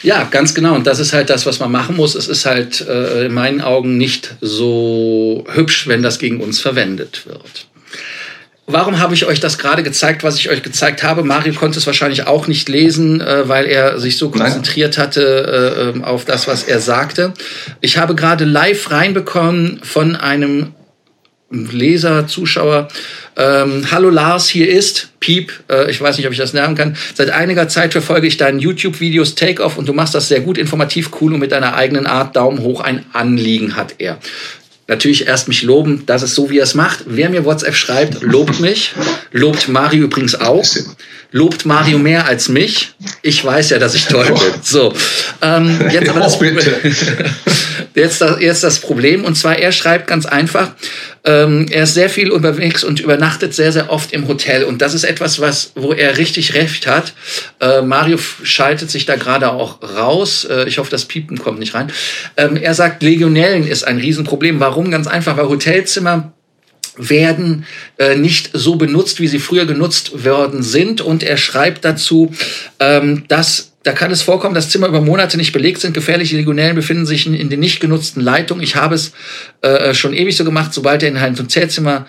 Ja, 0.03 0.23
ganz 0.23 0.55
genau. 0.55 0.75
Und 0.75 0.87
das 0.87 0.99
ist 0.99 1.13
halt 1.13 1.29
das, 1.29 1.45
was 1.45 1.59
man 1.59 1.71
machen 1.71 1.95
muss. 1.95 2.15
Es 2.15 2.27
ist 2.27 2.45
halt 2.45 2.81
äh, 2.81 3.25
in 3.25 3.33
meinen 3.33 3.61
Augen 3.61 3.97
nicht 3.97 4.35
so 4.41 5.45
hübsch, 5.53 5.87
wenn 5.87 6.01
das 6.01 6.19
gegen 6.19 6.41
uns 6.41 6.59
verwendet 6.59 7.25
wird. 7.25 7.67
Warum 8.67 8.99
habe 8.99 9.13
ich 9.13 9.25
euch 9.25 9.39
das 9.39 9.57
gerade 9.57 9.83
gezeigt, 9.83 10.23
was 10.23 10.37
ich 10.37 10.49
euch 10.49 10.63
gezeigt 10.63 11.03
habe? 11.03 11.23
Mario 11.23 11.53
konnte 11.53 11.77
es 11.77 11.87
wahrscheinlich 11.87 12.27
auch 12.27 12.47
nicht 12.47 12.69
lesen, 12.69 13.19
äh, 13.19 13.47
weil 13.47 13.65
er 13.65 13.99
sich 13.99 14.17
so 14.17 14.29
konzentriert 14.29 14.97
hatte 14.97 15.21
äh, 15.21 15.89
ähm, 15.89 16.03
auf 16.03 16.25
das, 16.25 16.47
was 16.47 16.63
er 16.63 16.79
sagte. 16.79 17.33
Ich 17.81 17.97
habe 17.97 18.15
gerade 18.15 18.45
live 18.45 18.89
reinbekommen 18.91 19.81
von 19.83 20.15
einem 20.15 20.73
Leser, 21.51 22.27
Zuschauer. 22.27 22.87
Ähm, 23.37 23.85
Hallo 23.91 24.09
Lars, 24.09 24.49
hier 24.49 24.69
ist 24.69 25.09
Piep. 25.19 25.51
Äh, 25.69 25.89
ich 25.89 26.01
weiß 26.01 26.17
nicht, 26.17 26.25
ob 26.27 26.33
ich 26.33 26.37
das 26.37 26.53
lernen 26.53 26.75
kann. 26.75 26.97
Seit 27.15 27.29
einiger 27.29 27.67
Zeit 27.67 27.93
verfolge 27.93 28.27
ich 28.27 28.37
deinen 28.37 28.59
YouTube-Videos 28.59 29.35
Take-Off 29.35 29.77
und 29.77 29.87
du 29.87 29.93
machst 29.93 30.13
das 30.15 30.27
sehr 30.27 30.41
gut, 30.41 30.57
informativ, 30.57 31.11
cool 31.21 31.33
und 31.33 31.39
mit 31.39 31.51
deiner 31.51 31.75
eigenen 31.75 32.07
Art. 32.07 32.35
Daumen 32.35 32.59
hoch, 32.59 32.81
ein 32.81 33.05
Anliegen 33.13 33.75
hat 33.75 33.95
er. 33.99 34.17
Natürlich 34.87 35.27
erst 35.27 35.47
mich 35.47 35.63
loben, 35.63 36.03
das 36.05 36.21
ist 36.21 36.35
so, 36.35 36.49
wie 36.49 36.59
er 36.59 36.65
es 36.65 36.75
macht. 36.75 37.05
Wer 37.05 37.29
mir 37.29 37.45
WhatsApp 37.45 37.75
schreibt, 37.75 38.21
lobt 38.21 38.59
mich. 38.59 38.93
Lobt 39.31 39.69
Mario 39.69 40.03
übrigens 40.03 40.35
auch. 40.35 40.65
Lobt 41.31 41.65
Mario 41.65 41.97
mehr 41.99 42.27
als 42.27 42.49
mich. 42.49 42.93
Ich 43.21 43.43
weiß 43.43 43.71
ja, 43.71 43.79
dass 43.79 43.95
ich 43.95 44.05
toll 44.05 44.25
bin. 44.25 44.37
So, 44.61 44.93
ähm, 45.41 45.79
jetzt 45.91 46.09
aber 46.09 46.19
das, 46.19 46.39
jetzt, 47.95 48.21
das, 48.21 48.41
jetzt 48.41 48.63
das 48.63 48.79
Problem. 48.79 49.23
Und 49.23 49.35
zwar, 49.35 49.57
er 49.57 49.71
schreibt 49.71 50.07
ganz 50.07 50.25
einfach, 50.25 50.71
ähm, 51.23 51.67
er 51.69 51.83
ist 51.83 51.93
sehr 51.93 52.09
viel 52.09 52.31
unterwegs 52.31 52.83
und 52.83 52.99
übernachtet 52.99 53.53
sehr, 53.53 53.71
sehr 53.71 53.91
oft 53.91 54.11
im 54.11 54.27
Hotel. 54.27 54.63
Und 54.63 54.81
das 54.81 54.93
ist 54.93 55.03
etwas, 55.03 55.39
was, 55.39 55.71
wo 55.75 55.93
er 55.93 56.17
richtig 56.17 56.53
recht 56.55 56.87
hat. 56.87 57.13
Äh, 57.59 57.81
Mario 57.81 58.17
schaltet 58.17 58.89
sich 58.89 59.05
da 59.05 59.15
gerade 59.15 59.51
auch 59.51 59.81
raus. 59.83 60.45
Äh, 60.49 60.67
ich 60.67 60.79
hoffe, 60.79 60.91
das 60.91 61.05
Piepen 61.05 61.37
kommt 61.37 61.59
nicht 61.59 61.73
rein. 61.73 61.91
Ähm, 62.37 62.57
er 62.57 62.73
sagt, 62.73 63.03
Legionellen 63.03 63.67
ist 63.67 63.83
ein 63.83 63.97
Riesenproblem. 63.97 64.59
Warum? 64.59 64.89
Ganz 64.91 65.07
einfach, 65.07 65.37
weil 65.37 65.47
Hotelzimmer 65.47 66.33
werden 66.97 67.65
äh, 67.97 68.15
nicht 68.15 68.51
so 68.53 68.75
benutzt, 68.75 69.19
wie 69.19 69.27
sie 69.27 69.39
früher 69.39 69.65
genutzt 69.65 70.25
worden 70.25 70.63
sind. 70.63 71.01
Und 71.01 71.23
er 71.23 71.37
schreibt 71.37 71.85
dazu, 71.85 72.33
ähm, 72.79 73.23
dass 73.27 73.71
da 73.83 73.93
kann 73.93 74.11
es 74.11 74.21
vorkommen, 74.21 74.53
dass 74.53 74.69
Zimmer 74.69 74.87
über 74.87 75.01
Monate 75.01 75.37
nicht 75.37 75.53
belegt 75.53 75.81
sind. 75.81 75.93
Gefährliche 75.93 76.35
Legionellen 76.35 76.75
befinden 76.75 77.07
sich 77.07 77.25
in, 77.25 77.33
in 77.33 77.49
den 77.49 77.59
nicht 77.59 77.79
genutzten 77.79 78.21
Leitungen. 78.21 78.63
Ich 78.63 78.75
habe 78.75 78.93
es 78.93 79.11
äh, 79.61 79.95
schon 79.95 80.13
ewig 80.13 80.37
so 80.37 80.45
gemacht. 80.45 80.73
Sobald 80.73 81.01
er 81.01 81.09
in 81.09 81.17
ein 81.17 81.37
Hotelzimmer 81.37 82.05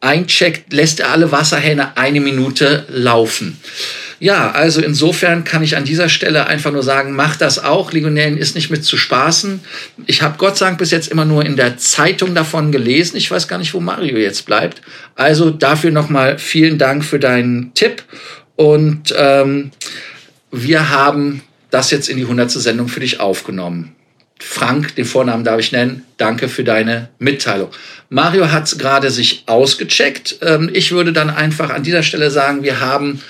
eincheckt, 0.00 0.72
lässt 0.72 1.00
er 1.00 1.10
alle 1.10 1.32
Wasserhähne 1.32 1.96
eine 1.96 2.20
Minute 2.20 2.84
laufen. 2.88 3.58
Ja, 4.20 4.50
also 4.50 4.80
insofern 4.80 5.44
kann 5.44 5.62
ich 5.62 5.76
an 5.76 5.84
dieser 5.84 6.08
Stelle 6.08 6.46
einfach 6.46 6.72
nur 6.72 6.82
sagen, 6.82 7.14
macht 7.14 7.40
das 7.40 7.62
auch. 7.62 7.92
Legionellen 7.92 8.36
ist 8.36 8.56
nicht 8.56 8.68
mit 8.68 8.84
zu 8.84 8.96
spaßen. 8.96 9.60
Ich 10.06 10.22
habe 10.22 10.38
Gott 10.38 10.56
sei 10.56 10.66
Dank 10.66 10.78
bis 10.78 10.90
jetzt 10.90 11.08
immer 11.08 11.24
nur 11.24 11.46
in 11.46 11.56
der 11.56 11.76
Zeitung 11.76 12.34
davon 12.34 12.72
gelesen. 12.72 13.16
Ich 13.16 13.30
weiß 13.30 13.46
gar 13.46 13.58
nicht, 13.58 13.74
wo 13.74 13.80
Mario 13.80 14.18
jetzt 14.18 14.44
bleibt. 14.46 14.82
Also 15.14 15.50
dafür 15.50 15.92
nochmal 15.92 16.38
vielen 16.38 16.78
Dank 16.78 17.04
für 17.04 17.20
deinen 17.20 17.72
Tipp. 17.74 18.02
Und 18.56 19.14
ähm, 19.16 19.70
wir 20.50 20.90
haben 20.90 21.42
das 21.70 21.90
jetzt 21.92 22.08
in 22.08 22.16
die 22.16 22.24
100. 22.24 22.50
Sendung 22.50 22.88
für 22.88 23.00
dich 23.00 23.20
aufgenommen. 23.20 23.94
Frank, 24.40 24.94
den 24.94 25.04
Vornamen 25.04 25.44
darf 25.44 25.60
ich 25.60 25.72
nennen, 25.72 26.04
danke 26.16 26.48
für 26.48 26.64
deine 26.64 27.08
Mitteilung. 27.18 27.70
Mario 28.08 28.50
hat 28.50 28.78
gerade 28.78 29.10
sich 29.10 29.44
ausgecheckt. 29.46 30.38
Ähm, 30.42 30.70
ich 30.72 30.92
würde 30.92 31.12
dann 31.12 31.30
einfach 31.30 31.70
an 31.70 31.82
dieser 31.82 32.02
Stelle 32.02 32.30
sagen, 32.30 32.62
wir 32.62 32.80
haben 32.80 33.20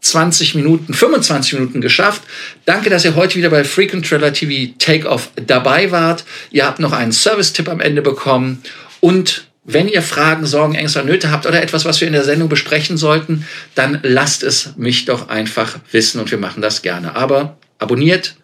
20 0.00 0.54
Minuten, 0.54 0.94
25 0.94 1.54
Minuten 1.54 1.80
geschafft. 1.80 2.22
Danke, 2.64 2.90
dass 2.90 3.04
ihr 3.04 3.16
heute 3.16 3.36
wieder 3.36 3.50
bei 3.50 3.64
Frequent 3.64 4.08
Trailer 4.08 4.32
TV 4.32 4.72
Takeoff 4.78 5.30
dabei 5.46 5.90
wart. 5.90 6.24
Ihr 6.50 6.66
habt 6.66 6.78
noch 6.78 6.92
einen 6.92 7.12
Service-Tipp 7.12 7.68
am 7.68 7.80
Ende 7.80 8.02
bekommen 8.02 8.62
und 9.00 9.44
wenn 9.64 9.88
ihr 9.88 10.02
Fragen, 10.02 10.46
Sorgen, 10.46 10.74
Ängste, 10.74 11.04
Nöte 11.04 11.30
habt 11.30 11.46
oder 11.46 11.62
etwas, 11.62 11.84
was 11.84 12.00
wir 12.00 12.08
in 12.08 12.14
der 12.14 12.24
Sendung 12.24 12.48
besprechen 12.48 12.96
sollten, 12.96 13.46
dann 13.74 14.00
lasst 14.02 14.42
es 14.42 14.76
mich 14.76 15.04
doch 15.04 15.28
einfach 15.28 15.78
wissen 15.92 16.20
und 16.20 16.30
wir 16.30 16.38
machen 16.38 16.62
das 16.62 16.82
gerne. 16.82 17.14
Aber 17.14 17.58
abonniert, 17.78 18.36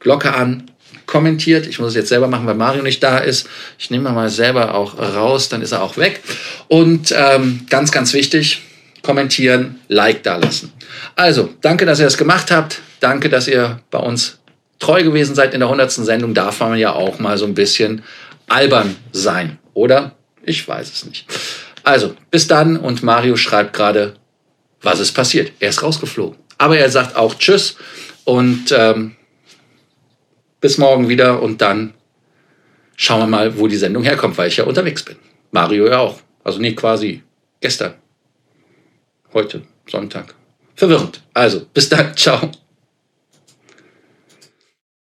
Glocke 0.00 0.34
an, 0.34 0.70
kommentiert. 1.06 1.66
Ich 1.66 1.78
muss 1.78 1.90
es 1.90 1.94
jetzt 1.94 2.08
selber 2.08 2.28
machen, 2.28 2.46
weil 2.46 2.54
Mario 2.54 2.82
nicht 2.82 3.02
da 3.02 3.18
ist. 3.18 3.46
Ich 3.78 3.90
nehme 3.90 4.10
mal 4.10 4.30
selber 4.30 4.74
auch 4.74 4.98
raus, 4.98 5.48
dann 5.48 5.62
ist 5.62 5.72
er 5.72 5.82
auch 5.82 5.96
weg. 5.96 6.20
Und 6.68 7.14
ähm, 7.16 7.66
ganz, 7.68 7.92
ganz 7.92 8.12
wichtig, 8.12 8.62
kommentieren, 9.02 9.80
Like 9.88 10.22
da 10.22 10.36
lassen. 10.36 10.72
Also, 11.16 11.50
danke, 11.60 11.86
dass 11.86 12.00
ihr 12.00 12.06
das 12.06 12.18
gemacht 12.18 12.50
habt. 12.50 12.80
Danke, 13.00 13.28
dass 13.28 13.46
ihr 13.46 13.80
bei 13.90 13.98
uns 13.98 14.38
treu 14.78 15.02
gewesen 15.02 15.34
seid 15.34 15.54
in 15.54 15.60
der 15.60 15.68
100. 15.68 15.90
Sendung. 15.92 16.34
Darf 16.34 16.60
man 16.60 16.76
ja 16.78 16.92
auch 16.92 17.18
mal 17.18 17.38
so 17.38 17.44
ein 17.46 17.54
bisschen 17.54 18.02
albern 18.48 18.96
sein, 19.12 19.58
oder? 19.72 20.12
Ich 20.42 20.66
weiß 20.66 20.92
es 20.92 21.04
nicht. 21.06 21.26
Also, 21.84 22.14
bis 22.30 22.46
dann 22.48 22.76
und 22.76 23.02
Mario 23.02 23.36
schreibt 23.36 23.74
gerade, 23.74 24.14
was 24.82 25.00
ist 25.00 25.12
passiert. 25.12 25.52
Er 25.60 25.70
ist 25.70 25.82
rausgeflogen. 25.82 26.38
Aber 26.58 26.78
er 26.78 26.90
sagt 26.90 27.16
auch 27.16 27.34
Tschüss 27.34 27.76
und 28.24 28.72
ähm, 28.76 29.16
bis 30.60 30.78
morgen 30.78 31.08
wieder 31.08 31.42
und 31.42 31.60
dann 31.60 31.94
schauen 32.96 33.20
wir 33.20 33.26
mal, 33.26 33.58
wo 33.58 33.66
die 33.66 33.76
Sendung 33.76 34.02
herkommt, 34.02 34.38
weil 34.38 34.48
ich 34.48 34.56
ja 34.56 34.64
unterwegs 34.64 35.02
bin. 35.02 35.16
Mario 35.50 35.86
ja 35.86 35.98
auch. 35.98 36.20
Also 36.42 36.58
nee, 36.58 36.74
quasi 36.74 37.22
gestern. 37.60 37.94
Heute, 39.32 39.62
Sonntag. 39.86 40.34
Verwirrend. 40.74 41.20
Also, 41.32 41.66
bis 41.72 41.88
dann. 41.88 42.16
Ciao. 42.16 42.50